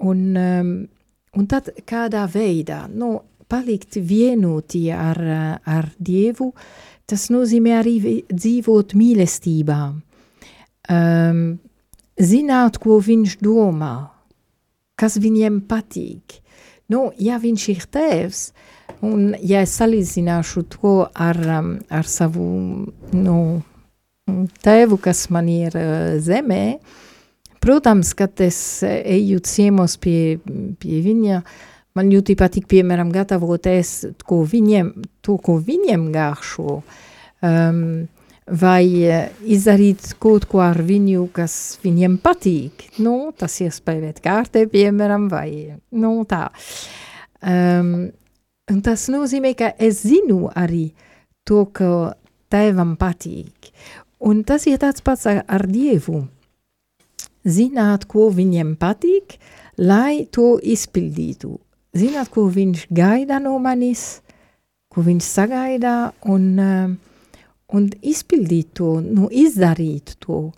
Un, 0.05 0.21
um, 0.37 0.71
un 1.37 1.47
tad 1.49 1.71
kādā 1.87 2.27
veidā, 2.29 2.83
nu, 2.89 3.15
palikt 3.51 3.97
vienoti 3.99 4.85
ar, 4.95 5.19
ar 5.67 5.89
Dievu, 5.99 6.51
tas 7.09 7.27
nozīmē 7.33 7.73
arī 7.81 7.95
dzīvot 8.31 8.95
mīlestībā, 8.95 9.79
um, 10.95 11.41
zināt, 12.15 12.79
ko 12.79 12.99
viņš 13.03 13.37
domā, 13.43 13.95
kas 15.01 15.17
viņiem 15.21 15.63
patīk. 15.69 16.37
Nu, 16.91 17.09
ja 17.17 17.39
viņš 17.41 17.67
ir 17.73 17.85
tēvs, 17.89 18.45
un 19.07 19.31
ja 19.41 19.63
es 19.65 19.73
salīdzināšu 19.79 20.67
to 20.75 20.95
ar, 21.09 21.39
um, 21.57 21.75
ar 21.89 22.07
savu 22.07 22.47
nu, 23.15 23.37
tēvu, 24.61 24.99
kas 25.01 25.29
man 25.33 25.49
ir 25.49 25.77
uh, 25.79 26.19
zemē, 26.21 26.65
Protams, 27.61 28.15
kad 28.17 28.41
es 28.41 28.81
eju 28.89 29.37
ciemos 29.45 29.93
pie, 30.01 30.39
pie 30.81 31.01
viņa, 31.05 31.41
man 31.93 32.07
ļoti 32.09 32.33
patīk, 32.39 32.65
piemēram, 32.71 33.11
gatavot 33.13 33.67
ēst, 33.69 34.23
ko 34.25 34.39
viņiem, 34.49 34.89
to, 35.21 35.35
ko 35.37 35.59
viņiem 35.61 36.07
garšo, 36.15 36.79
um, 37.45 37.83
vai 38.51 38.83
izdarīt 39.47 40.11
kaut 40.19 40.45
ko 40.51 40.59
ar 40.63 40.81
viņu, 40.83 41.27
kas 41.35 41.55
viņiem 41.83 42.17
patīk. 42.23 42.89
Nu, 43.03 43.31
tas 43.37 43.55
ir 43.63 43.71
spēlēt 43.75 44.19
kārtē, 44.23 44.65
piemēram, 44.71 45.29
vai 45.31 45.77
nu, 45.95 46.13
tā. 46.27 46.49
Um, 47.41 48.11
tas 48.83 49.07
nozīmē, 49.11 49.53
ka 49.57 49.71
es 49.79 50.03
zinu 50.03 50.49
arī 50.51 50.89
to, 51.47 51.63
ka 51.71 52.17
tēvam 52.51 52.97
patīk. 52.99 53.71
Un 54.21 54.43
tas 54.45 54.67
ir 54.69 54.81
tāds 54.81 55.01
pats 55.01 55.25
ar, 55.31 55.43
ar 55.47 55.65
Dievu. 55.69 56.25
Zināt, 57.47 58.05
ko 58.05 58.27
viņam 58.29 58.75
patīk, 58.77 59.39
lai 59.81 60.27
to 60.29 60.59
izpildītu. 60.61 61.55
Zināt, 61.97 62.29
ko 62.31 62.45
viņš 62.51 62.85
gaida 62.93 63.39
no 63.41 63.55
manis, 63.59 64.21
ko 64.91 65.01
viņš 65.07 65.25
sagaida 65.25 65.95
un, 66.29 66.45
uh, 66.61 66.93
un 67.75 67.87
izpildīt 68.01 68.73
to, 68.77 68.95
nu, 69.03 69.29
izdarīt 69.31 70.15
to. 70.23 70.49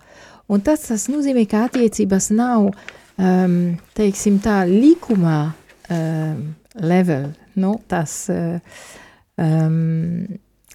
Un 0.51 0.63
tas, 0.65 0.87
tas 0.89 1.07
nozīmē, 1.11 1.45
ka 1.49 1.65
attiecības 1.67 2.29
nav, 2.35 2.69
um, 3.17 3.57
teiksim 3.97 4.39
tā, 4.43 4.63
likumā 4.69 5.39
um, 5.93 6.41
level, 6.83 7.29
nu, 7.61 7.75
tas, 7.89 8.15
um, 9.37 9.77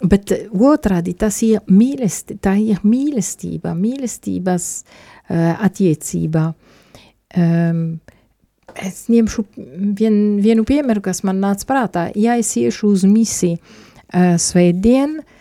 bet 0.08 0.34
otrādi 0.54 1.16
tas 1.18 1.40
ir 1.46 1.64
mīlestība, 1.70 2.42
tā 2.48 2.54
ir 2.62 2.84
mīlestība, 2.86 3.74
mīlestības 3.78 4.68
uh, 4.78 5.56
attiecība. 5.68 6.52
Um, 7.36 7.82
es 8.78 9.06
ņemšu 9.10 9.44
vien, 9.98 10.38
vienu 10.44 10.64
piemēru, 10.68 11.02
kas 11.04 11.24
man 11.26 11.42
nāca 11.42 11.66
prātā. 11.68 12.08
Ja 12.16 12.38
es 12.40 12.54
iešu 12.56 12.94
uz 12.94 13.04
misiju 13.08 13.58
uh, 13.58 14.38
svētdien, 14.40 15.18
uh, 15.18 15.34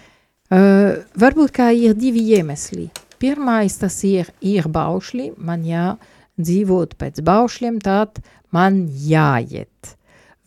varbūt 0.49 1.53
kā 1.55 1.71
ir 1.75 1.95
divi 1.97 2.23
iemesli. 2.37 2.87
Pirmais 3.17 3.75
tas 3.81 3.97
ir, 4.07 4.29
ir 4.39 4.69
baušļi, 4.69 5.31
man 5.41 5.65
jā, 5.65 5.95
dzīvot 6.37 6.93
pēc 7.01 7.23
baušļiem, 7.25 7.79
tad 7.83 8.21
man 8.53 8.85
jāiet. 8.87 9.95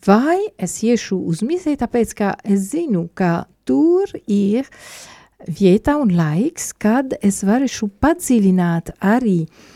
Vai 0.07 0.39
es 0.57 0.79
iešu 0.81 1.19
uz 1.29 1.43
misiju, 1.45 1.77
tāpēc, 1.83 2.15
ka 2.17 2.31
es 2.41 2.71
zinu, 2.71 3.09
ka 3.13 3.45
tur 3.67 4.09
ir 4.25 4.69
vieta 5.45 5.99
un 6.01 6.15
laiks, 6.15 6.71
kad 6.73 7.13
es 7.21 7.43
varēšu 7.45 7.91
padziļināt 8.01 8.95
arī 9.03 9.43
uh, 9.43 9.69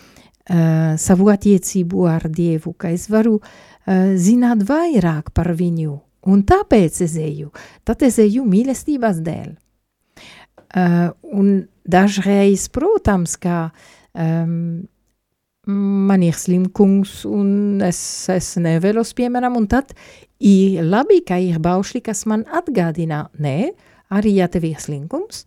uh, 0.49 0.95
savu 0.97 1.29
attiecību 1.33 2.07
ar 2.09 2.27
Dievu, 2.29 2.73
ka 2.77 2.91
es 2.93 3.07
varu 3.11 3.39
uh, 3.39 4.15
zināt 4.17 4.65
vairāk 4.67 5.31
par 5.35 5.53
viņu, 5.57 5.99
un 6.29 6.43
tāpēc 6.47 7.01
es 7.05 7.15
eju, 7.19 7.51
tad 7.85 8.03
es 8.05 8.19
eju 8.21 8.45
mīlestības 8.47 9.21
dēļ. 9.25 9.53
Uh, 10.73 11.11
un 11.35 11.65
dažreiz, 11.85 12.67
protams, 12.73 13.35
ka 13.41 13.69
um, 14.17 14.85
man 15.65 16.23
ir 16.25 16.37
slimkums 16.37 17.23
un 17.29 17.83
es, 17.85 17.99
es 18.33 18.55
nevēlos, 18.61 19.13
piemēram, 19.17 19.57
un 19.59 19.69
tad 19.71 19.93
ir 20.39 20.81
labi, 20.85 21.21
ka 21.25 21.37
ir 21.41 21.61
baušļi, 21.63 22.01
kas 22.05 22.25
man 22.29 22.47
atgādina, 22.49 23.27
nē, 23.41 23.71
arī 24.15 24.35
ja 24.39 24.49
tev 24.51 24.67
ir 24.67 24.81
slimkums, 24.81 25.45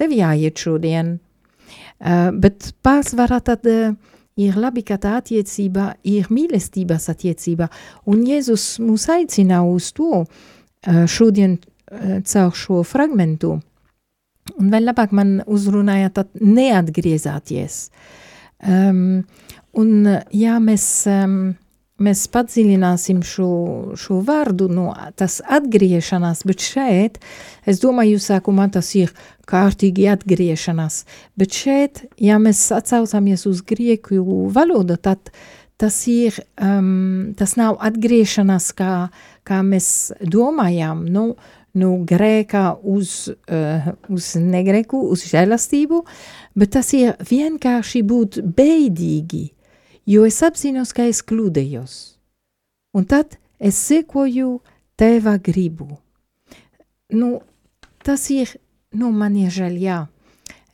tev 0.00 0.14
jāiet 0.14 0.62
šodien. 0.62 1.18
Uh, 2.02 2.30
bet 2.34 2.72
pārsvarā 2.84 3.42
tad 3.44 3.66
uh, 3.70 3.94
ir 4.36 4.56
labi, 4.56 4.82
ka 4.86 4.98
tā 5.00 5.16
attiecība 5.20 5.92
ir 6.08 6.30
mīlestības 6.32 7.10
attiecība, 7.12 7.68
un 8.08 8.24
Jēzus 8.26 8.78
mūs 8.82 9.08
aicina 9.12 9.62
uz 9.66 9.92
to 9.96 10.22
eh, 10.22 11.04
šodien 11.06 11.58
eh, 11.58 12.20
caur 12.24 12.56
šo 12.56 12.82
fragmentu. 12.86 13.58
Un 14.60 14.72
vēl 14.72 14.88
labāk 14.90 15.14
man 15.16 15.40
uzrunāja 15.46 16.12
tad 16.14 16.30
neatgriezāties. 16.40 17.86
Um, 18.62 19.22
un 19.78 20.06
ja 20.36 20.58
mēs 20.62 20.86
um, 21.10 21.54
mēs 22.02 22.26
padziļināsim 22.32 23.22
šo, 23.26 23.50
šo 23.98 24.20
vārdu, 24.26 24.68
no 24.72 24.90
tas 25.18 25.40
atgriešanās, 25.42 26.44
bet 26.48 26.64
šeit, 26.64 27.18
es 27.68 27.82
domāju, 27.82 28.20
sākumā 28.22 28.68
tas 28.74 28.92
ir 28.98 29.12
kārtīgi 29.48 30.08
atgriešanās, 30.12 31.02
bet 31.38 31.58
šeit, 31.62 32.04
ja 32.20 32.38
mēs 32.42 32.64
atsaucamies 32.74 33.46
uz 33.50 33.62
grieku 33.66 34.22
valodu, 34.54 34.96
tad 34.96 35.32
tas 35.82 35.96
ir, 36.10 36.36
um, 36.62 37.32
tas 37.38 37.56
nav 37.58 37.80
atgriešanās, 37.82 38.70
kā, 38.78 38.92
kā 39.46 39.62
mēs 39.66 40.12
domājām, 40.20 41.04
nu, 41.10 41.32
nu 41.78 41.90
grēkā 42.08 42.64
uz, 42.82 43.30
uh, 43.30 43.92
uz 44.12 44.32
negreku, 44.38 45.00
uz 45.12 45.24
žēlastību, 45.30 46.02
bet 46.58 46.74
tas 46.76 46.92
ir 46.96 47.16
vienkārši 47.30 48.02
būt 48.06 48.40
beidīgi, 48.56 49.44
jo 50.06 50.26
es 50.28 50.42
apzinos, 50.44 50.92
ka 50.92 51.08
es 51.08 51.22
kļūdējos. 51.26 51.96
Un 52.92 53.08
tad 53.08 53.38
es 53.58 53.78
sekoju 53.88 54.58
tēva 55.00 55.38
gribu. 55.40 55.96
Nu, 57.12 57.40
tas 58.04 58.28
ir, 58.30 58.52
nu, 58.92 59.10
man 59.12 59.36
ir 59.36 59.52
žēl, 59.52 59.78
jā. 59.80 60.00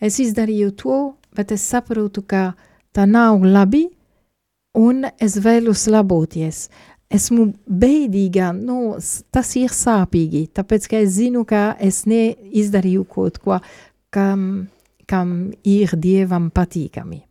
Es 0.03 0.19
izdarīju 0.23 0.75
to, 0.79 0.99
bet 1.35 1.53
es 1.55 1.65
saprotu, 1.67 2.23
ka 2.23 2.53
tā 2.95 3.07
nav 3.07 3.43
labi, 3.43 3.89
un 4.79 5.07
es 5.19 5.39
vēlos 5.43 5.87
laboties. 5.91 6.69
Esmu 7.09 7.47
beidīga, 7.65 8.51
nu, 8.53 8.99
tas 9.33 9.55
ir 9.57 9.73
sāpīgi, 9.73 10.43
tāpēc, 10.53 10.89
ka 10.93 10.99
es 11.01 11.15
zinu, 11.17 11.47
ka 11.49 11.71
es 11.81 12.03
neizdarīju 12.05 13.07
kaut 13.09 13.39
ko, 13.41 13.57
kam, 14.13 14.43
kam 15.09 15.33
ir 15.65 15.95
Dievam 15.97 16.51
patīkami. 16.53 17.23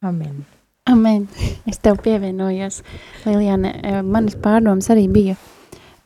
Amen. 0.00 0.46
Amen. 0.88 1.26
Es 1.68 1.76
tev 1.84 2.00
pievienojos, 2.00 2.80
Lilijāne. 3.26 3.74
Eh, 3.84 4.00
manas 4.02 4.38
pārdomas 4.40 4.88
arī 4.88 5.04
bija, 5.12 5.36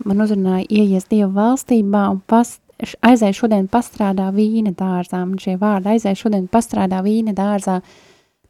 man 0.05 0.25
uzrunāja 0.25 0.67
ieies 0.67 1.07
Dievu 1.07 1.31
valstībā 1.37 2.09
un 2.11 2.19
past, 2.27 2.59
aizēju 2.83 3.39
šodien 3.39 3.69
pastrādā 3.71 4.33
vīna 4.35 4.75
dārzā. 4.75 5.23
Man 5.23 5.39
šie 5.39 5.55
vārdi 5.61 5.95
aizēju 5.95 6.25
šodien 6.25 6.51
pastrādā 6.51 7.05
vīna 7.07 7.37
dārzā. 7.37 7.79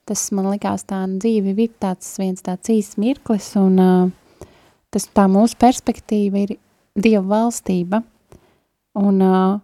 Tas 0.04 0.26
man 0.36 0.50
likās 0.52 0.84
tā 0.84 1.00
dzīve 1.08 1.54
ir 1.56 1.70
tāds 1.80 2.10
viens 2.20 2.44
tāds 2.44 2.68
īsts 2.72 2.98
mirklis 3.00 3.54
un 3.56 3.78
uh, 3.80 4.48
tas 4.92 5.06
tā 5.16 5.24
mūsu 5.30 5.56
perspektīva 5.60 6.44
ir 6.44 6.58
Dievu 6.94 7.26
valstība. 7.26 8.04
Un 8.94 9.22
uh, 9.24 9.56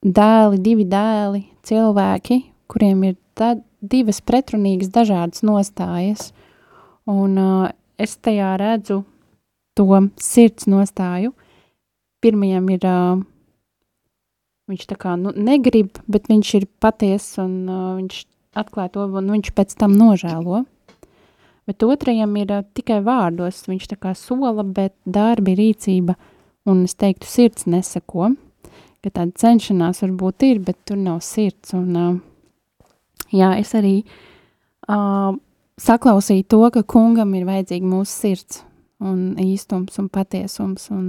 dēli, 0.00 0.60
divi 0.64 0.86
dēli, 0.88 1.42
cilvēki, 1.68 2.38
kuriem 2.70 3.02
ir 3.10 3.18
tad 3.36 3.60
divas 3.84 4.22
pretrunīgas 4.24 4.88
dažādas 4.94 5.44
nostājas, 5.44 6.30
un 7.04 7.36
uh, 7.36 7.66
es 8.00 8.16
tajā 8.16 8.54
redzu 8.62 9.02
to 9.76 10.00
sirds 10.22 10.64
nostāju. 10.70 11.34
Pirmajam 12.24 12.72
ir, 12.74 12.88
uh, 12.88 13.20
viņš 14.72 14.88
tā 14.88 14.96
kā 14.98 15.14
nu, 15.20 15.34
negrib, 15.36 16.00
bet 16.08 16.32
viņš 16.32 16.54
ir 16.58 16.66
paties 16.80 17.34
un 17.42 17.54
uh, 17.68 17.92
viņš 18.00 18.24
atklāja 18.60 18.94
to, 18.96 19.06
un 19.20 19.32
viņš 19.34 19.52
pēc 19.56 19.76
tam 19.80 19.96
nožēlo. 19.98 20.64
Bet 21.68 21.84
otrajam 21.84 22.36
ir 22.40 22.52
uh, 22.54 22.64
tikai 22.76 23.00
vārdos, 23.04 23.66
viņš 23.68 23.90
tā 23.90 23.98
kā 24.00 24.14
sola, 24.16 24.64
bet 24.64 24.94
darbi 25.04 25.56
rīcība, 25.58 26.16
un 26.68 26.86
es 26.88 26.96
teiktu, 26.96 27.28
sirds 27.28 27.68
nesako, 27.68 28.32
ka 29.04 29.12
tāda 29.12 29.34
cenšanās 29.44 30.00
varbūt 30.04 30.46
ir, 30.48 30.62
bet 30.64 30.80
tur 30.88 31.00
nav 31.00 31.20
sirds, 31.26 31.74
un 31.76 31.98
uh, 31.98 32.16
jā, 33.34 33.52
es 33.60 33.74
arī 33.76 33.98
uh, 34.88 35.36
saklausīju 35.78 36.48
to, 36.48 36.62
ka 36.74 36.82
kungam 36.82 37.34
ir 37.38 37.46
vajadzīga 37.48 37.88
mūsu 37.88 38.14
sirds 38.14 38.62
un 38.98 39.36
īstums 39.38 39.98
un 40.02 40.08
patiesums 40.10 40.88
un, 40.94 41.04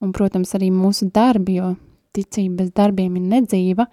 un, 0.00 0.12
protams, 0.14 0.54
arī 0.56 0.70
mūsu 0.74 1.10
darbi, 1.14 1.58
jo 1.58 1.74
ticība 2.14 2.62
bez 2.62 2.74
darbiem 2.76 3.16
ir 3.18 3.26
nedzīva, 3.32 3.88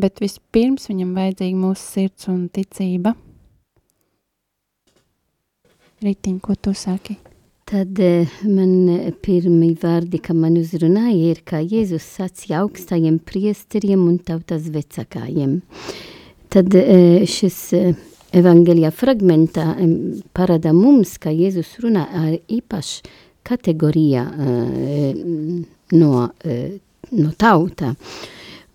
bet 0.00 0.22
vispirms 0.22 0.88
viņam 0.90 1.12
vajadzīga 1.18 1.58
mūsu 1.58 1.82
sirds 1.82 2.30
un 2.32 2.46
ticība. 2.52 3.14
Ritiņ, 6.02 6.40
ko 6.42 6.56
tu 6.58 6.72
saki? 6.74 7.18
Tad 7.72 8.00
man 8.44 9.12
pirmie 9.24 9.70
vārdi, 9.80 10.18
ka 10.20 10.34
man 10.36 10.58
uzrunāja, 10.60 11.30
ir, 11.32 11.44
kā 11.46 11.62
Jēzus 11.62 12.04
sacīja 12.18 12.64
augstajiem 12.64 13.20
priesteriem 13.22 14.02
un 14.10 14.18
tautas 14.20 14.66
vecākajiem. 14.74 15.60
Uh, 15.62 15.92
tad 16.52 16.74
e, 16.74 17.24
šis 17.28 17.58
e, 17.72 17.82
evangelija 18.36 18.90
fragmentā 18.92 19.72
parāda 20.36 20.74
mums, 20.76 21.16
ka 21.20 21.32
Jēzus 21.32 21.78
runā 21.84 22.04
ar 22.12 22.34
īpašu 22.52 23.08
kategoriju 23.42 24.22
no, 25.98 26.10
no 27.10 27.32
tauta. 27.40 27.90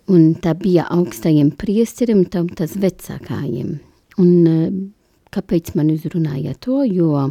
Un 0.08 0.32
tā 0.40 0.54
bija 0.56 0.86
augstajiem 0.88 1.50
priesteriem, 1.60 2.22
tautas 2.32 2.78
vecākajiem. 2.80 3.74
Un 4.18 4.90
kāpēc 5.34 5.74
man 5.76 5.90
uzrunāja 5.92 6.54
to? 6.64 6.80
Jo 6.88 7.28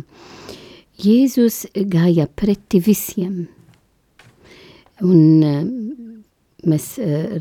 Jēzus 0.97 1.67
gāja 1.89 2.25
preti 2.29 2.79
visiem. 2.81 3.47
Un 5.05 5.43
mēs 6.67 6.87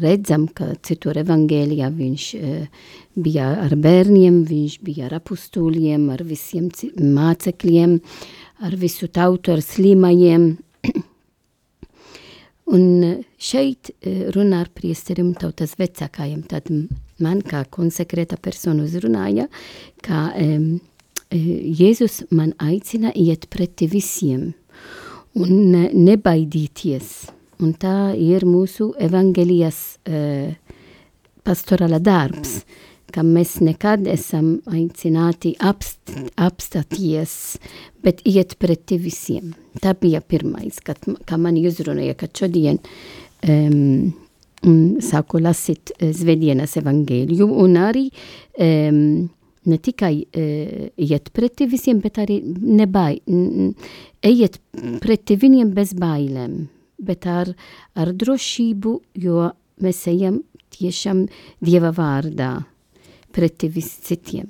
redzam, 0.02 0.44
ka 0.52 0.74
citur 0.84 1.16
evangēlijā 1.22 1.88
viņš 1.92 2.26
bija 3.16 3.46
ar 3.62 3.72
bērniem, 3.80 4.42
viņš 4.48 4.76
bija 4.84 5.06
ar 5.08 5.16
apustūļiem, 5.22 6.04
ar 6.12 6.24
visiem 6.28 6.68
mācekļiem, 7.00 7.96
ar 8.68 8.76
visu 8.76 9.08
tautu, 9.08 9.56
ar 9.56 9.64
slimajiem. 9.64 10.50
Un 12.66 13.22
šeit 13.38 13.92
runā 14.34 14.64
ar 14.64 14.70
priesterim 14.74 15.30
tautas 15.38 15.76
vecākajiem, 15.78 16.42
tad 16.50 16.66
man 17.22 17.42
kā 17.46 17.62
konsekrēta 17.70 18.38
persona 18.42 18.82
uzrunāja, 18.82 19.46
ka 20.02 20.32
um, 20.34 20.80
Jēzus 21.30 22.24
man 22.30 22.52
aicina 22.62 23.10
iet 23.14 23.48
preti 23.50 23.88
visiem 23.90 24.52
un 25.34 25.74
nebaidīties. 25.94 27.14
Un 27.62 27.72
tā 27.80 28.12
ir 28.20 28.44
mūsu 28.46 28.90
evangelijas 29.00 29.78
uh, 30.06 30.52
pastorāla 31.46 31.98
darbs, 32.02 32.60
ka 33.14 33.22
mēs 33.26 33.58
nekad 33.64 34.06
esam 34.10 34.56
aicināti 34.70 35.54
apst, 35.62 36.12
apstāties, 36.36 37.56
bet 38.04 38.22
iet 38.26 38.56
preti 38.60 38.98
visiem. 39.00 39.54
Tā 39.82 39.94
bija 39.98 40.20
pirmais, 40.20 40.80
kad, 40.84 41.00
kā 41.26 41.38
man 41.40 41.58
uzrunāja, 41.60 42.16
ka 42.18 42.28
šodien 42.32 42.80
um, 43.46 44.12
sāku 45.04 45.40
lasīt 45.42 45.92
Zvedienas 46.00 46.76
evangēliju 46.80 47.48
un 47.62 47.76
arī 47.80 48.06
um, 48.10 49.00
ne 49.66 49.78
tikai 49.82 50.14
uh, 50.22 50.86
iet 50.96 51.30
preti 51.36 51.68
visiem, 51.70 52.00
bet 52.02 52.20
arī 52.22 52.40
nebai, 52.44 53.18
ejiet 54.26 54.60
preti 55.02 55.38
viņiem 55.38 55.74
bez 55.76 55.94
bailēm, 55.98 56.64
bet 57.06 57.28
ar, 57.30 57.52
ar 57.94 58.14
drošību, 58.16 59.00
jo 59.22 59.50
mēs 59.82 60.06
ejam 60.10 60.40
tiešām 60.76 61.26
Dieva 61.64 61.92
vārdā 61.94 62.56
preti 63.36 63.68
vis 63.72 63.92
citiem. 64.06 64.48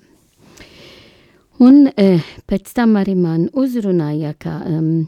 Un 1.62 1.86
uh, 1.88 2.32
pēc 2.46 2.72
tam 2.76 2.98
arī 3.00 3.16
man 3.18 3.46
uzrunāja, 3.56 4.34
ka, 4.38 4.58
um, 4.68 5.06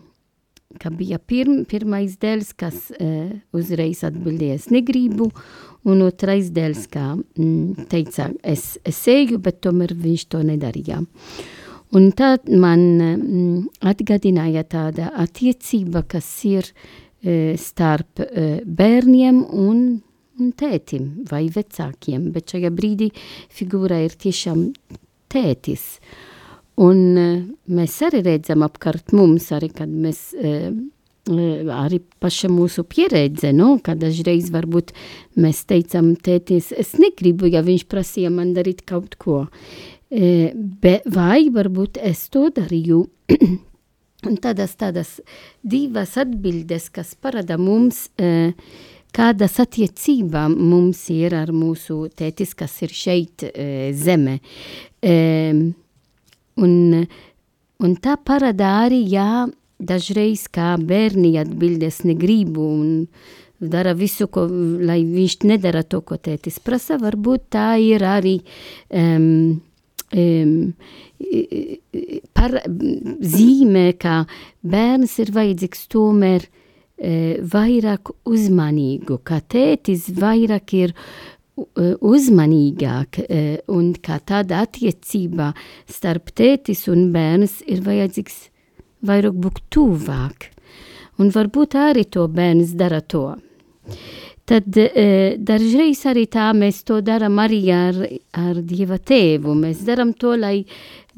ka 0.81 0.91
bija 0.95 1.19
pirm, 1.21 1.62
pirmais 1.69 2.17
dēls, 2.21 2.55
kas 2.57 2.88
uh, 2.97 3.29
uzreiz 3.53 4.01
atbildēja, 4.09 4.57
es 4.57 4.71
negribu, 4.73 5.29
un 5.88 6.03
otrais 6.07 6.51
dēls, 6.55 6.87
kā 6.93 7.12
mm, 7.14 7.87
teica, 7.93 8.31
es, 8.43 8.77
es 8.87 9.03
eju, 9.12 9.38
bet 9.45 9.61
tomēr 9.64 9.95
viņš 9.97 10.27
to 10.33 10.43
nedarīja. 10.47 11.03
Un 11.97 12.11
tad 12.12 12.49
man 12.53 12.83
mm, 13.01 13.61
atgādināja 13.88 14.64
tāda 14.69 15.12
attiecība, 15.17 16.03
kas 16.09 16.27
ir 16.45 16.67
e, 16.69 17.57
starp 17.61 18.21
e, 18.21 18.49
bērniem 18.64 19.41
un, 19.57 19.81
un 20.38 20.53
tētim 20.59 21.27
vai 21.31 21.46
vecākiem, 21.53 22.31
bet 22.35 22.55
šajā 22.55 22.70
brīdī 22.74 23.11
figūra 23.55 24.01
ir 24.07 24.14
tiešām 24.18 24.68
tētis. 25.33 25.87
Un 26.79 27.01
e, 27.18 27.27
mēs 27.74 27.96
arī 28.07 28.22
redzam 28.27 28.62
apkārt 28.66 29.12
mums, 29.16 29.51
arī 29.55 29.72
kad 29.74 29.90
mēs 29.90 30.31
e, 30.38 30.70
arī 31.29 32.01
paša 32.22 32.48
mūsu 32.53 32.85
pieredze, 32.88 33.53
no, 33.53 33.77
ka 33.85 33.96
dažreiz 33.98 34.51
varbūt 34.55 34.94
mēs 35.42 35.64
teicam, 35.68 36.14
tētis, 36.16 36.72
es 36.72 36.94
negribu, 37.01 37.48
ja 37.51 37.62
viņš 37.66 37.87
prasīja 37.90 38.31
man 38.33 38.55
darīt 38.57 38.85
kaut 38.88 39.18
ko, 39.20 39.46
e, 40.11 40.53
be, 40.55 40.98
vai 41.05 41.48
varbūt 41.53 42.01
es 42.03 42.29
to 42.33 42.48
darīju. 42.55 43.07
Un 44.29 44.35
tādas, 44.42 44.72
tādas 44.74 45.18
divas 45.62 46.16
atbildes, 46.18 46.88
kas 46.90 47.12
parada 47.14 47.55
mums, 47.59 48.09
e, 48.18 48.51
kādas 49.14 49.59
attiecībā 49.62 50.47
mums 50.53 51.07
ir 51.12 51.37
ar 51.37 51.53
mūsu 51.55 52.07
tētis, 52.16 52.55
kas 52.59 52.77
ir 52.87 52.94
šeit 52.94 53.44
e, 53.49 53.90
zeme. 53.97 54.38
E, 55.03 55.14
un, 56.59 56.75
un 57.85 57.97
tā 58.03 58.16
parada 58.25 58.75
arī, 58.85 59.03
jā, 59.11 59.47
dažreiz 59.79 60.49
kā 60.51 60.75
bērni 60.81 61.37
atbildes 61.40 62.03
negribu 62.07 62.66
un 62.66 62.92
dara 63.59 63.94
visu, 63.99 64.29
ko, 64.31 64.47
lai 64.87 65.01
viņš 65.07 65.40
nedara 65.51 65.83
to, 65.83 66.03
ko 66.07 66.18
tētis 66.18 66.61
prasa, 66.62 66.99
varbūt 67.01 67.49
tā 67.55 67.73
ir 67.83 68.05
arī 68.07 68.37
um, 68.94 69.59
um, 70.14 70.53
par 72.38 72.55
zīmē, 73.35 73.88
ka 73.99 74.21
bērns 74.62 75.18
ir 75.25 75.35
vajadzīgs 75.35 75.88
tomēr 75.90 76.47
uh, 76.47 76.55
vairāk 76.99 78.11
uzmanīgu, 78.27 79.21
ka 79.23 79.39
tētis 79.41 80.09
vairāk 80.19 80.75
ir 80.75 80.95
uh, 80.95 81.95
uzmanīgāk 82.03 83.21
uh, 83.23 83.51
un 83.71 83.93
kā 84.03 84.19
tāda 84.19 84.65
attiecība 84.67 85.53
starp 85.87 86.33
tētis 86.35 86.89
un 86.91 87.13
bērns 87.15 87.61
ir 87.71 87.85
vajadzīgs 87.87 88.41
vairāk 89.07 89.37
būt 89.39 89.61
tuvāk. 89.71 90.51
Un 91.19 91.31
varbūt 91.35 91.75
arī 91.79 92.05
to 92.07 92.29
bērns 92.31 92.75
dara 92.79 93.01
to. 93.03 93.27
Tad 94.49 94.77
e, 94.81 95.37
dažreiz 95.45 96.07
arī 96.09 96.25
tā 96.33 96.47
mēs 96.57 96.81
to 96.89 97.03
darām 97.05 97.37
arī 97.43 97.59
ar, 97.75 97.99
ar 98.33 98.63
Dieva 98.65 98.97
tēvu. 98.97 99.53
Mēs 99.59 99.83
darām 99.85 100.15
to, 100.17 100.33
lai 100.41 100.63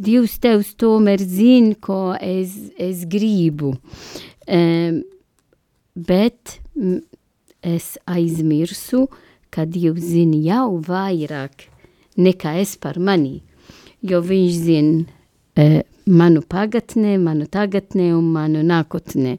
Dievs 0.01 0.39
tevs 0.43 0.73
tomēr 0.81 1.23
zina, 1.23 1.77
ko 1.79 2.17
es, 2.17 2.57
es 2.75 3.05
gribu. 3.07 3.77
E, 4.49 4.59
bet 6.07 6.59
es 7.61 7.97
aizmirsu, 8.09 9.09
ka 9.51 9.67
Dievs 9.67 10.05
zina 10.13 10.39
jau 10.41 10.79
vairāk 10.87 11.67
nekā 12.21 12.57
es 12.61 12.77
par 12.81 12.99
mani, 12.99 13.41
jo 14.03 14.21
viņš 14.25 14.59
zina 14.65 15.05
e, 15.57 15.83
manu 16.11 16.43
pagatnē, 16.43 17.17
manu 17.23 17.47
tagadnē 17.51 18.11
un 18.17 18.31
manu 18.35 18.63
nākotnē. 18.67 19.37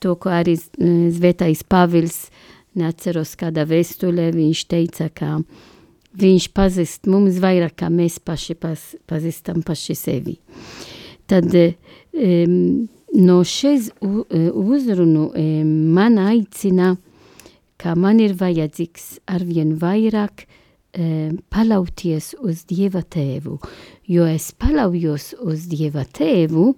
To, 0.00 0.16
ko 0.20 0.32
arī 0.34 0.56
Zvētais 0.58 1.62
Pāvils, 1.68 2.28
neatceros 2.78 3.34
kādā 3.38 3.66
vēstulē, 3.68 4.30
viņš 4.34 4.64
teica, 4.70 5.10
ka 5.12 5.38
viņš 6.20 6.48
pazīst 6.56 7.10
mums 7.10 7.40
vairāk, 7.42 7.76
kā 7.82 7.90
mēs 7.92 8.18
paši 8.22 8.56
paz, 8.58 8.92
pazīstam 9.10 9.62
paši 9.66 9.96
sevi. 9.98 10.38
Tad 11.30 11.52
um, 11.54 12.88
no 13.12 13.40
šeit 13.44 13.90
uzrunu 14.00 15.30
um, 15.34 15.70
man 15.94 16.18
aicina, 16.18 16.94
ka 17.80 17.94
man 17.96 18.20
ir 18.20 18.36
vajadzīgs 18.38 19.20
arvien 19.30 19.74
vairāk 19.80 20.44
um, 20.46 21.40
palauties 21.50 22.34
uz 22.38 22.64
Dieva 22.68 23.02
tēvu, 23.02 23.58
jo 24.10 24.28
es 24.28 24.50
paļaujos 24.52 25.32
uz 25.40 25.66
Dieva 25.70 26.04
tēvu, 26.04 26.70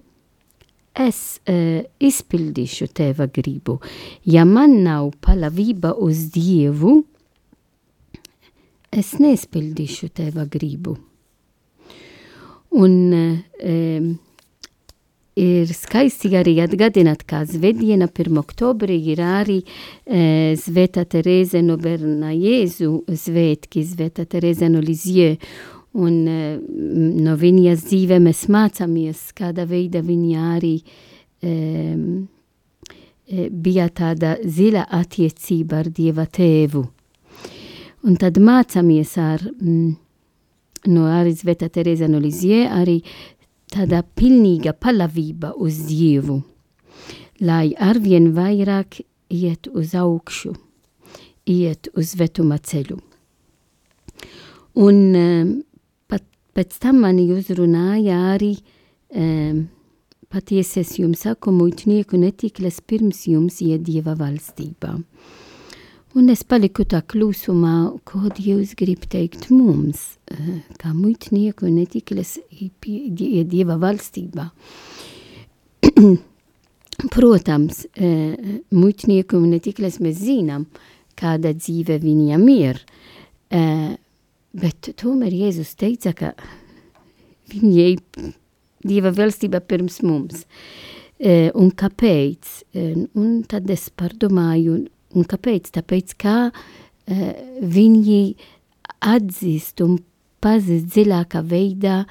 es 0.93 1.41
uh, 1.49 1.83
izpildīšu 2.01 2.91
tēva 2.93 3.29
gribu. 3.33 3.79
Ja 4.29 4.45
man 4.49 4.83
nav 4.85 5.13
paļāvība 5.25 5.95
uz 6.01 6.29
Dievu, 6.35 7.01
es 8.93 9.15
neizpildīšu 9.21 10.13
tēva 10.13 10.45
gribu. 10.53 10.99
Un 12.73 12.93
um, 13.13 14.13
ir 15.39 15.71
skaisti 15.73 16.33
arī 16.37 16.59
atgādināt, 16.65 17.25
ka 17.29 17.43
Zvētdiena 17.49 18.09
1. 18.11 18.41
oktobrī 18.41 18.99
ir 19.15 19.23
arī 19.25 19.61
e, 19.63 20.57
Zvēta 20.61 21.07
Terēze 21.09 21.63
no 21.65 21.79
Berna 21.81 22.33
Jēzu 22.35 23.05
svētki, 23.09 23.85
Zvēta 23.87 24.27
Terēze 24.29 24.69
no 24.73 24.83
Lizie. 24.85 25.39
Un 25.93 26.15
uh, 26.25 26.57
no 27.21 27.35
viņas 27.37 27.83
dzīve 27.85 28.17
mēs 28.25 28.47
mācāmies, 28.49 29.27
kāda 29.37 29.67
veida 29.69 30.01
viņa 30.01 30.45
arī 30.55 30.79
um, 31.45 32.23
bija 33.29 33.91
tāda 33.93 34.39
zila 34.45 34.87
attiecība 34.89 35.83
ar 35.83 35.91
Dieva 35.93 36.25
tēvu. 36.25 36.83
Un 38.09 38.17
tad 38.19 38.41
mācāmies 38.43 39.13
ar, 39.21 39.45
mm, 39.45 39.93
no 40.91 41.05
arī 41.13 41.37
Zveta 41.37 41.69
Tereza 41.69 42.09
no 42.11 42.19
Lizie, 42.19 42.65
arī 42.67 43.03
tāda 43.73 44.03
pilnīga 44.03 44.75
palavība 44.77 45.55
uz 45.57 45.83
Dievu, 45.89 46.43
lai 47.41 47.73
arvien 47.81 48.31
vairāk 48.37 49.01
iet 49.33 49.69
uz 49.73 49.97
augšu, 49.99 50.55
iet 51.49 51.89
uz 51.97 52.15
vetuma 52.21 52.61
ceļu. 52.61 53.01
Un 54.83 54.99
um, 55.19 55.53
Pēc 56.53 56.75
tam 56.85 56.99
mani 57.01 57.31
uzrunāja 57.33 58.19
arī, 58.35 58.51
um, 59.17 59.63
patiesi 60.29 60.83
es 60.83 60.91
jums 60.99 61.23
saku, 61.25 61.49
muitnieku 61.57 62.19
netikles 62.21 62.83
pirms 62.85 63.23
jums 63.31 63.63
iet 63.65 63.87
Dieva 63.87 64.13
valstībā. 64.19 64.99
Un 66.19 66.29
es 66.29 66.43
paliku 66.45 66.85
tā 66.85 66.99
klusumā, 67.09 67.89
ko 68.05 68.27
Dievs 68.37 68.75
grib 68.77 69.07
teikt 69.09 69.47
mums, 69.49 70.19
kā 70.77 70.93
muitnieku 70.93 71.71
netikles 71.73 72.35
iet 72.53 73.49
Dieva 73.49 73.79
valstībā. 73.81 74.51
Protams, 77.17 77.87
muitnieku 78.77 79.41
netikles 79.41 79.99
mēs 80.05 80.21
zinām, 80.21 80.69
kāda 81.17 81.55
dzīve 81.57 81.97
viņam 82.05 82.45
ir. 82.59 82.85
Bet 84.53 84.93
tomēr 85.01 85.33
Jēzus 85.33 85.73
teica, 85.81 86.13
ka 86.13 86.35
viņai 87.57 87.97
Dieva 88.85 89.17
valstība 89.17 89.65
pirms 89.65 90.03
mums. 90.05 90.45
Un 91.25 91.73
kāpēc? 91.73 92.57
Un 93.17 93.47
tad 93.49 93.71
es 93.73 93.89
pārdomāju, 93.97 94.83
un 95.17 95.27
kāpēc? 95.29 95.73
Tāpēc, 95.77 96.17
kā 96.21 96.37
uh, 96.49 97.27
viņi 97.61 98.23
atzīst 99.03 99.83
un 99.85 99.99
pazīst 100.43 100.91
dziļākā 100.93 101.43
veidā, 101.47 102.03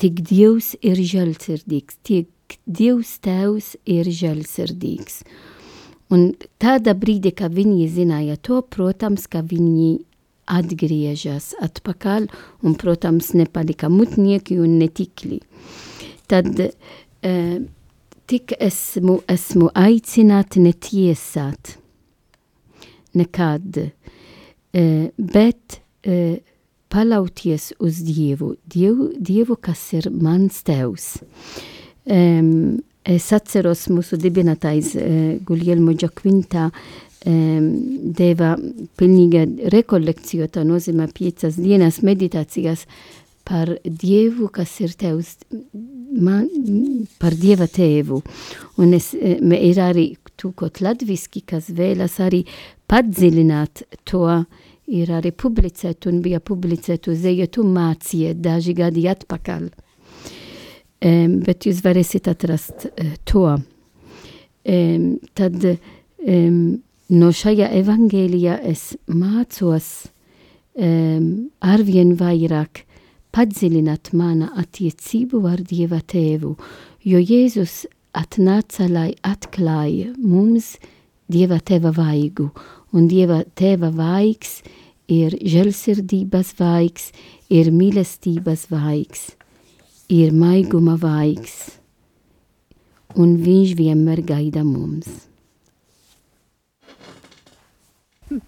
tik 0.00 0.22
Dievs 0.26 0.74
ir 0.80 1.00
žēlsirdīgs, 1.00 1.98
tik 2.06 2.58
Dievs 2.66 3.16
tēvs 3.22 3.74
ir 3.86 4.08
žēlsirdīgs. 4.10 5.22
Un 6.10 6.32
tādā 6.58 6.96
brīdī, 6.98 7.30
kad 7.38 7.54
viņi 7.54 7.86
zināja 7.94 8.34
to, 8.42 8.58
protams, 8.66 9.28
ka 9.30 9.44
viņi 9.46 10.00
atgriežas 10.50 11.52
atpakaļ 11.62 12.26
un, 12.66 12.74
protams, 12.74 13.30
nepalika 13.38 13.90
mutnieki 13.92 14.58
un 14.58 14.80
netikli. 14.80 15.38
Tad 16.30 16.50
uh, 16.58 17.60
tik 18.30 18.56
esmu, 18.58 19.20
esmu 19.30 19.70
aicināti 19.78 20.62
netiesāt 20.64 21.76
nekad, 23.18 23.80
uh, 23.80 25.04
bet 25.16 25.80
uh, 26.06 26.38
palauties 26.90 27.70
uz 27.78 28.00
Dievu, 28.06 28.54
Dievu, 28.66 29.10
Dievu 29.18 29.58
kas 29.62 29.82
ir 29.98 30.10
mans 30.10 30.62
tevs. 30.66 31.12
Um, 32.10 32.80
es 33.04 33.30
atceros 33.32 33.86
mūsu 33.92 34.18
dibinātājs 34.20 34.96
uh, 34.96 35.22
Guglielmo 35.46 35.94
Giacquinta 35.94 36.70
deva 37.20 38.54
pilnīga 38.96 39.42
rekolekcija, 39.74 40.48
tā 40.48 40.62
nozīmē 40.64 41.10
piecas 41.12 41.58
dienas 41.60 42.00
meditācijas 42.00 42.86
par 43.44 43.72
Dievu, 43.84 44.48
kas 44.52 44.72
ir 44.80 44.94
tevs, 44.96 45.34
man, 46.22 46.46
par 47.20 47.34
Dieva 47.34 47.66
tēvu. 47.66 48.20
Un 48.80 48.94
es, 48.96 49.12
ir 49.14 49.80
arī 49.82 50.12
tūkot 50.40 50.80
latviski, 50.84 51.44
kas 51.46 51.70
vēlas 51.76 52.18
arī 52.24 52.42
padziļināt 52.90 53.84
to, 54.08 54.24
ir 54.90 55.12
arī 55.14 55.30
publicēt 55.36 56.08
un 56.10 56.20
bija 56.24 56.40
publicēt 56.42 57.08
uz 57.12 57.24
ejotu 57.28 57.64
māciet 57.66 58.40
daži 58.42 58.74
gadi 58.78 59.06
atpakaļ. 59.10 59.68
Um, 61.00 61.38
bet 61.46 61.64
jūs 61.64 61.80
varēsiet 61.80 62.28
atrast 62.28 62.90
uh, 62.90 63.12
to. 63.24 63.46
Um, 64.68 65.04
tad 65.32 65.56
um, 65.64 66.58
no 67.08 67.30
šajā 67.32 67.70
evangēlijā 67.78 68.58
es 68.68 68.90
mācos 69.08 70.10
um, 70.76 71.48
arvien 71.64 72.12
vairāk 72.20 72.84
padziļināt 73.32 74.12
mana 74.12 74.50
attiecību 74.60 75.40
ar 75.48 75.62
Dieva 75.64 76.02
tēvu, 76.04 76.52
jo 77.06 77.22
Jēzus 77.22 77.86
atnāca, 78.16 78.88
lai 78.90 79.12
atklāja 79.26 80.14
mums 80.18 80.76
Dieva 81.30 81.60
tēva 81.62 81.92
vaigu, 81.94 82.48
un 82.90 83.06
Dieva 83.06 83.44
tēva 83.54 83.92
vaigs 83.94 84.60
ir 85.10 85.36
žēlsirdības 85.38 86.54
vaigs, 86.58 87.10
ir 87.50 87.70
mīlestības 87.74 88.66
vaigs, 88.70 89.28
ir 90.10 90.34
maiguma 90.34 90.96
vaigs, 90.98 91.76
un 93.14 93.36
viņš 93.44 93.76
vienmēr 93.78 94.24
gaida 94.26 94.66
mums. 94.66 95.28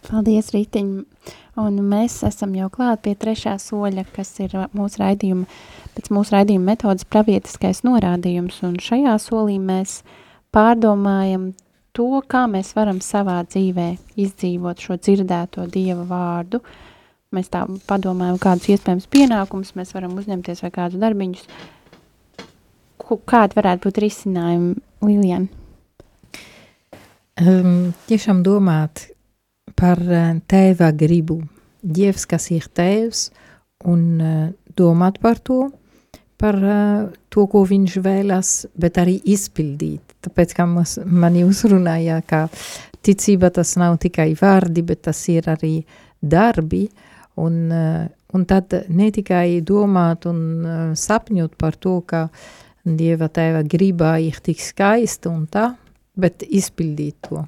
Paldies, 0.07 0.53
Rītiņ. 0.55 0.91
Un 1.63 1.79
mēs 1.85 2.21
esam 2.25 2.55
jau 2.57 2.69
klāt 2.73 3.03
pie 3.05 3.13
trešā 3.19 3.59
soļa, 3.61 4.07
kas 4.15 4.31
ir 4.41 4.55
mūsu 4.73 5.03
raidījuma, 5.03 5.45
pēc 5.97 6.11
mūsu 6.15 6.37
raidījuma 6.37 6.73
metodas 6.73 7.07
pravietiskais 7.09 7.83
norādījums. 7.87 8.61
Un 8.67 8.79
šajā 8.83 9.17
solī 9.23 9.59
mēs 9.63 10.01
pārdomājam 10.55 11.51
to, 11.97 12.09
kā 12.29 12.47
mēs 12.51 12.73
varam 12.77 13.01
savā 13.05 13.41
dzīvē 13.47 13.89
izdzīvot 14.21 14.83
šo 14.83 14.99
dzirdēto 15.01 15.67
Dieva 15.73 16.05
vārdu. 16.09 16.63
Mēs 17.33 17.49
tā 17.53 17.65
padomājam, 17.89 18.37
kādus 18.41 18.69
iespējams 18.75 19.09
pienākumus 19.13 19.73
mēs 19.79 19.95
varam 19.97 20.19
uzņemties 20.21 20.65
vai 20.67 20.73
kādus 20.75 21.01
darbiņus. 21.01 21.47
Kādi 23.29 23.57
varētu 23.57 23.89
būt 23.89 24.01
risinājumi, 24.05 24.75
Lilian? 25.05 25.49
Um, 27.41 27.93
tiešām 28.09 28.43
domāt, 28.45 29.09
par 29.77 30.01
eh, 30.05 30.37
tēva 30.49 30.93
gribu. 30.97 31.41
Dievs, 31.83 32.29
kas 32.31 32.47
ir 32.55 32.69
tēvs, 32.71 33.31
un 33.91 34.03
uh, 34.23 34.43
domāt 34.79 35.17
par 35.23 35.41
to, 35.43 35.73
par 36.43 36.59
uh, 36.59 37.11
to, 37.31 37.47
ko 37.51 37.63
viņš 37.69 37.99
vēlas, 38.03 38.55
bet 38.75 38.99
arī 38.99 39.19
izpildīt. 39.35 40.17
Tāpēc, 40.23 40.57
kā 40.59 40.67
mums, 40.67 40.97
mani 41.07 41.45
uzrunāja, 41.47 42.21
ka 42.27 42.49
ticība 43.03 43.53
tas 43.55 43.77
nav 43.81 44.01
tikai 44.03 44.33
vārdi, 44.39 44.83
bet 44.87 45.05
tas 45.09 45.21
ir 45.31 45.47
arī 45.53 45.77
darbi, 46.19 46.89
un, 47.43 47.63
uh, 47.71 48.03
un 48.35 48.49
tad 48.51 48.75
ne 48.91 49.13
tikai 49.15 49.63
domāt 49.67 50.27
un 50.31 50.43
uh, 50.63 50.83
sapņot 50.99 51.57
par 51.61 51.79
to, 51.79 52.01
ka 52.07 52.27
Dieva 52.83 53.29
tēva 53.31 53.61
gribā 53.63 54.17
ir 54.19 54.41
tik 54.43 54.59
skaista 54.59 55.31
un 55.31 55.45
tā, 55.47 55.69
bet 56.19 56.43
izpildīt 56.43 57.29
to. 57.29 57.45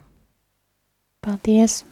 Paldies! 1.26 1.82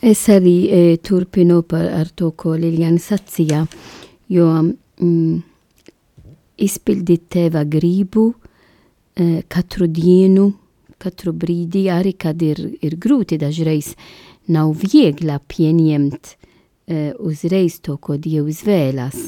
Es 0.00 0.22
arī 0.32 0.54
e, 0.72 0.78
turpinu 1.04 1.60
par, 1.68 1.84
ar 2.00 2.08
to, 2.16 2.30
ko 2.32 2.54
Liljana 2.56 3.00
sacīja, 3.02 3.66
jo 4.32 4.46
mm, 5.00 5.40
izpildīt 6.60 7.28
teva 7.32 7.64
gribu 7.64 8.30
e, 9.16 9.42
katru 9.48 9.88
dienu, 9.88 10.50
katru 11.00 11.32
brīdi, 11.32 11.86
arī 11.92 12.14
kad 12.20 12.42
ir, 12.44 12.60
ir 12.84 12.96
grūti 13.00 13.40
dažreiz, 13.40 13.94
nav 14.52 14.74
viegla 14.84 15.40
pieņemt 15.40 16.34
e, 16.34 17.12
uzreiz 17.18 17.80
to, 17.80 17.96
ko 17.96 18.18
Dievs 18.20 18.64
vēlas. 18.66 19.18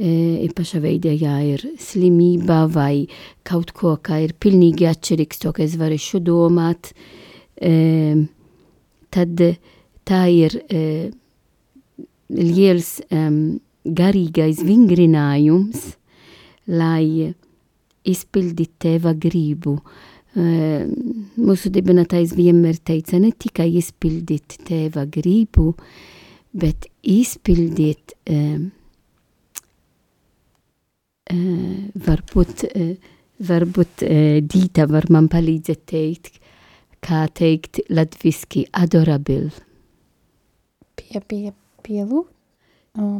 E, 0.00 0.48
paša 0.56 0.80
veidā, 0.80 1.12
ja 1.12 1.40
ir 1.44 1.66
slimība 1.80 2.62
vai 2.72 3.08
kaut 3.44 3.74
ko, 3.76 3.96
kā 4.00 4.22
ir 4.24 4.36
pilnīgi 4.38 4.86
atšķirīgs 4.88 5.42
to, 5.42 5.52
ka 5.56 5.66
es 5.66 5.74
varēšu 5.80 6.22
domāt, 6.24 6.94
e, 7.60 8.28
tad 9.10 9.42
eh, 9.44 9.58
tā 10.06 10.24
ir 10.32 10.56
uh, 10.62 11.10
liels 12.30 12.96
um, 13.10 13.60
garīgais 13.96 14.62
vingrinājums, 14.66 15.96
lai 16.70 17.34
izpildītu 18.06 18.76
teva 18.80 19.12
gribu. 19.18 19.76
Mūsu 20.30 21.70
dibinātais 21.74 22.32
vienmēr 22.38 22.78
teica, 22.86 23.18
ne 23.18 23.32
tikai 23.34 23.66
izpildīt 23.80 24.60
teva 24.68 25.02
gribu, 25.10 25.74
bet 26.54 26.86
izpildīt, 27.02 28.14
varbūt, 32.06 32.64
varbūt 33.50 34.04
Dīta 34.50 34.86
var 34.90 35.10
man 35.10 35.26
palīdzēt 35.32 35.82
teikt, 35.90 36.38
kā 37.02 37.24
teikt 37.34 37.82
latviski 37.90 38.66
adorabil. 38.70 39.50
Pie, 41.00 41.20
pie, 41.26 41.52
pielūgt, 41.82 42.30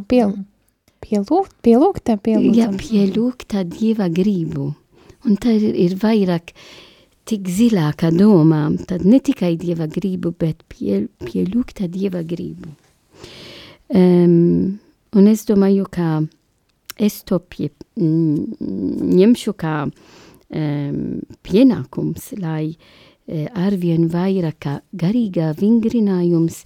pie, 0.06 0.24
pielūgt, 1.04 1.56
pielūgta, 1.64 2.16
pielūgta. 2.20 2.56
Jā, 2.58 2.68
pielūgta 2.80 3.64
Dieva 3.68 4.08
gribu. 4.12 4.72
Un 5.28 5.36
tā 5.40 5.54
ir, 5.58 5.74
ir 5.76 5.96
vairāk 6.00 6.54
tik 7.28 7.48
zilāka 7.52 8.10
domā, 8.14 8.64
tad 8.88 9.04
ne 9.06 9.20
tikai 9.22 9.54
Dieva 9.60 9.88
gribu, 9.90 10.32
bet 10.32 10.64
pie, 10.72 11.06
pielūgta 11.24 11.88
Dieva 11.92 12.22
gribu. 12.26 12.72
Um, 13.90 14.78
un 15.16 15.28
es 15.30 15.44
domāju, 15.48 15.86
ka 15.90 16.22
es 17.00 17.20
to 17.26 17.40
pie, 17.50 17.70
ņemšu 18.00 19.54
kā 19.60 19.76
um, 19.86 21.00
pienākums, 21.46 22.30
lai 22.40 22.70
uh, 22.70 23.46
arvien 23.58 24.08
vairāk 24.10 24.68
garīgā 24.96 25.52
vingrinājums, 25.58 26.64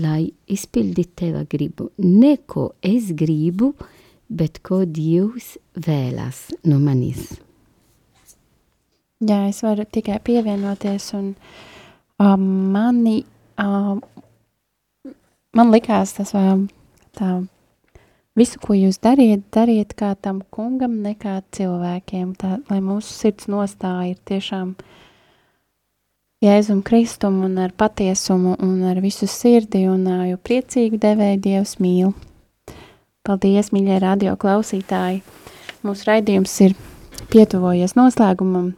lai 0.00 0.28
izpildītu 0.50 1.12
teva 1.20 1.44
gribu. 1.50 1.90
Ne 1.98 2.36
ko 2.46 2.72
es 2.82 3.12
gribu, 3.16 3.72
bet 4.28 4.60
ko 4.66 4.82
Dievs 4.84 5.54
vēlas 5.74 6.48
no 6.66 6.80
manis. 6.82 7.34
Jā, 9.24 9.44
es 9.48 9.62
varu 9.64 9.86
tikai 9.88 10.18
pievienoties, 10.24 11.06
un 11.16 11.32
um, 12.20 12.46
mani, 12.74 13.22
um, 13.60 14.02
man 15.56 15.70
likās 15.72 16.16
tas 16.18 16.34
um, 16.36 16.66
tā, 17.16 17.38
visu, 18.36 18.60
ko 18.60 18.76
jūs 18.76 18.98
dariet, 19.00 19.46
dariet 19.54 19.94
kā 19.96 20.12
tam 20.20 20.42
kungam, 20.52 20.98
ne 21.06 21.14
kā 21.16 21.38
cilvēkiem, 21.56 22.34
tā, 22.40 22.58
lai 22.68 22.82
mūsu 22.84 23.14
sirds 23.14 23.48
nostāja 23.48 24.10
ir 24.12 24.20
tiešām 24.28 24.74
uh, 24.74 24.93
Jēzum 26.44 26.82
Kristumu 26.84 27.46
un 27.46 27.54
ar 27.56 27.70
patiesumu 27.72 28.58
un 28.60 28.82
ar 28.84 28.98
visu 29.00 29.24
sirdi 29.30 29.86
un 29.88 30.02
jo 30.28 30.36
priecīgu 30.36 30.98
devēju 31.00 31.38
Dievs 31.40 31.78
mīl. 31.80 32.10
Paldies, 33.24 33.70
mīļie 33.72 33.96
radio 34.02 34.34
klausītāji! 34.36 35.22
Mūsu 35.86 36.04
raidījums 36.10 36.52
ir 36.66 36.74
pietuvojies 37.32 37.96
noslēgumam, 37.96 38.74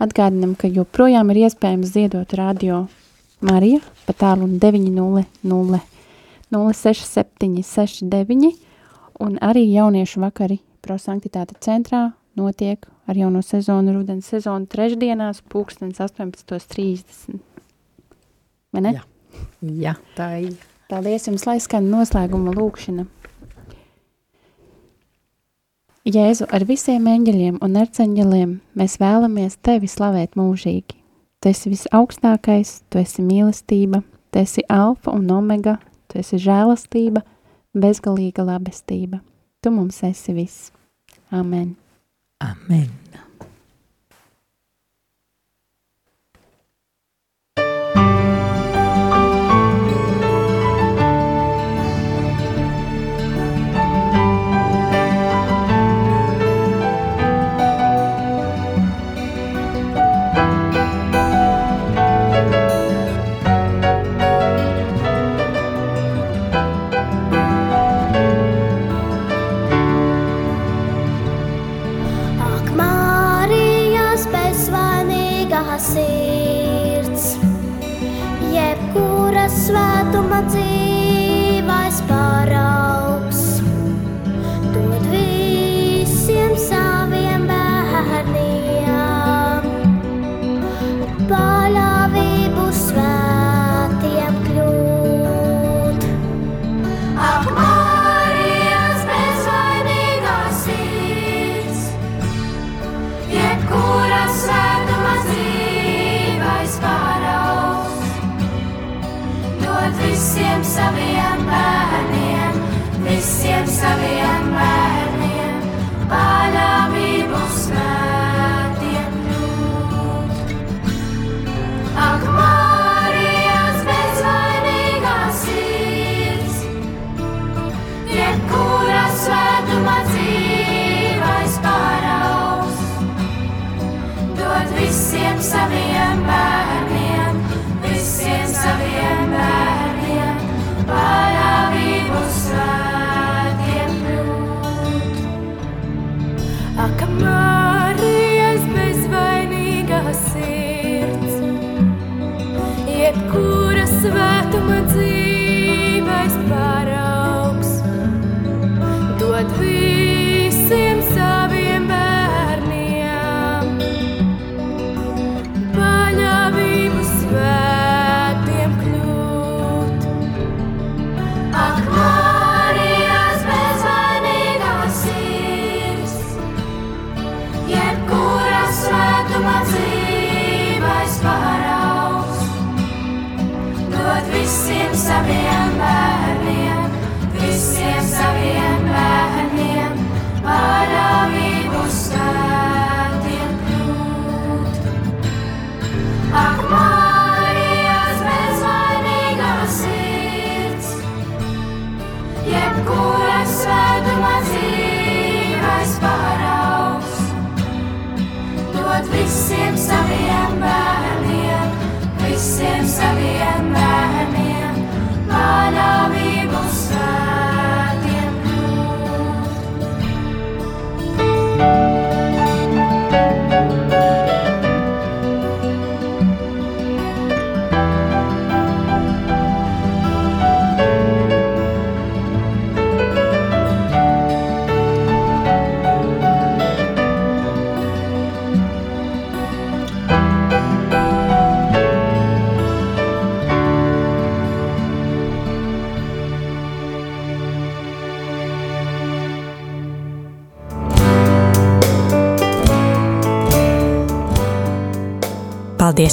atgādinam, 0.00 0.54
ka 0.56 0.70
joprojām 0.72 1.28
ir 1.34 1.42
iespējams 1.42 1.92
ziedot 1.92 2.32
radio 2.40 2.86
Marija 3.44 3.80
pa 4.06 4.16
tālu 4.16 4.48
900 4.56 5.80
06769 6.56 8.54
un 9.20 9.36
arī 9.44 9.66
jauniešu 9.74 10.24
vakari 10.24 10.58
prosanktitāte 10.80 11.60
centrā 11.60 12.14
notiek 12.38 12.86
ar 13.10 13.18
jauno 13.18 13.42
sezonu, 13.42 13.94
rudens 13.96 14.28
sezonu 14.30 14.68
trešdienās 14.70 15.42
pulkstens 15.50 16.02
18.30. 16.02 17.40
Vai 18.70 18.84
ne? 18.86 18.98
Jā. 18.98 19.06
Jā, 19.60 19.94
tā 20.16 20.28
ir. 20.42 20.54
Paldies 20.90 21.28
jums, 21.28 21.46
lai 21.46 21.58
skan 21.62 21.86
noslēguma 21.90 22.54
lūkšana. 22.56 23.06
Jēzu, 26.10 26.46
ar 26.48 26.64
visiem 26.66 27.04
eņģeļiem 27.06 27.60
un 27.62 27.76
arceņģeliem 27.76 28.54
mēs 28.80 28.96
vēlamies 29.02 29.58
tevi 29.62 29.90
slavēt 29.90 30.38
mūžīgi. 30.40 30.96
Tu 31.40 31.52
esi 31.52 31.72
visaugstākais, 31.72 32.72
tu 32.90 33.00
esi 33.00 33.22
mīlestība, 33.24 34.02
tu 34.32 34.40
esi 34.42 34.64
alfa 34.68 35.14
un 35.14 35.28
omega, 35.36 35.76
tu 36.08 36.18
esi 36.20 36.40
žēlastība, 36.40 37.22
bezgalīga 37.76 38.48
labestība. 38.48 39.20
Tu 39.60 39.72
mums 39.72 40.02
esi 40.08 40.34
viss. 40.36 40.72
Amen. 41.30 41.76
Amen. 42.40 42.90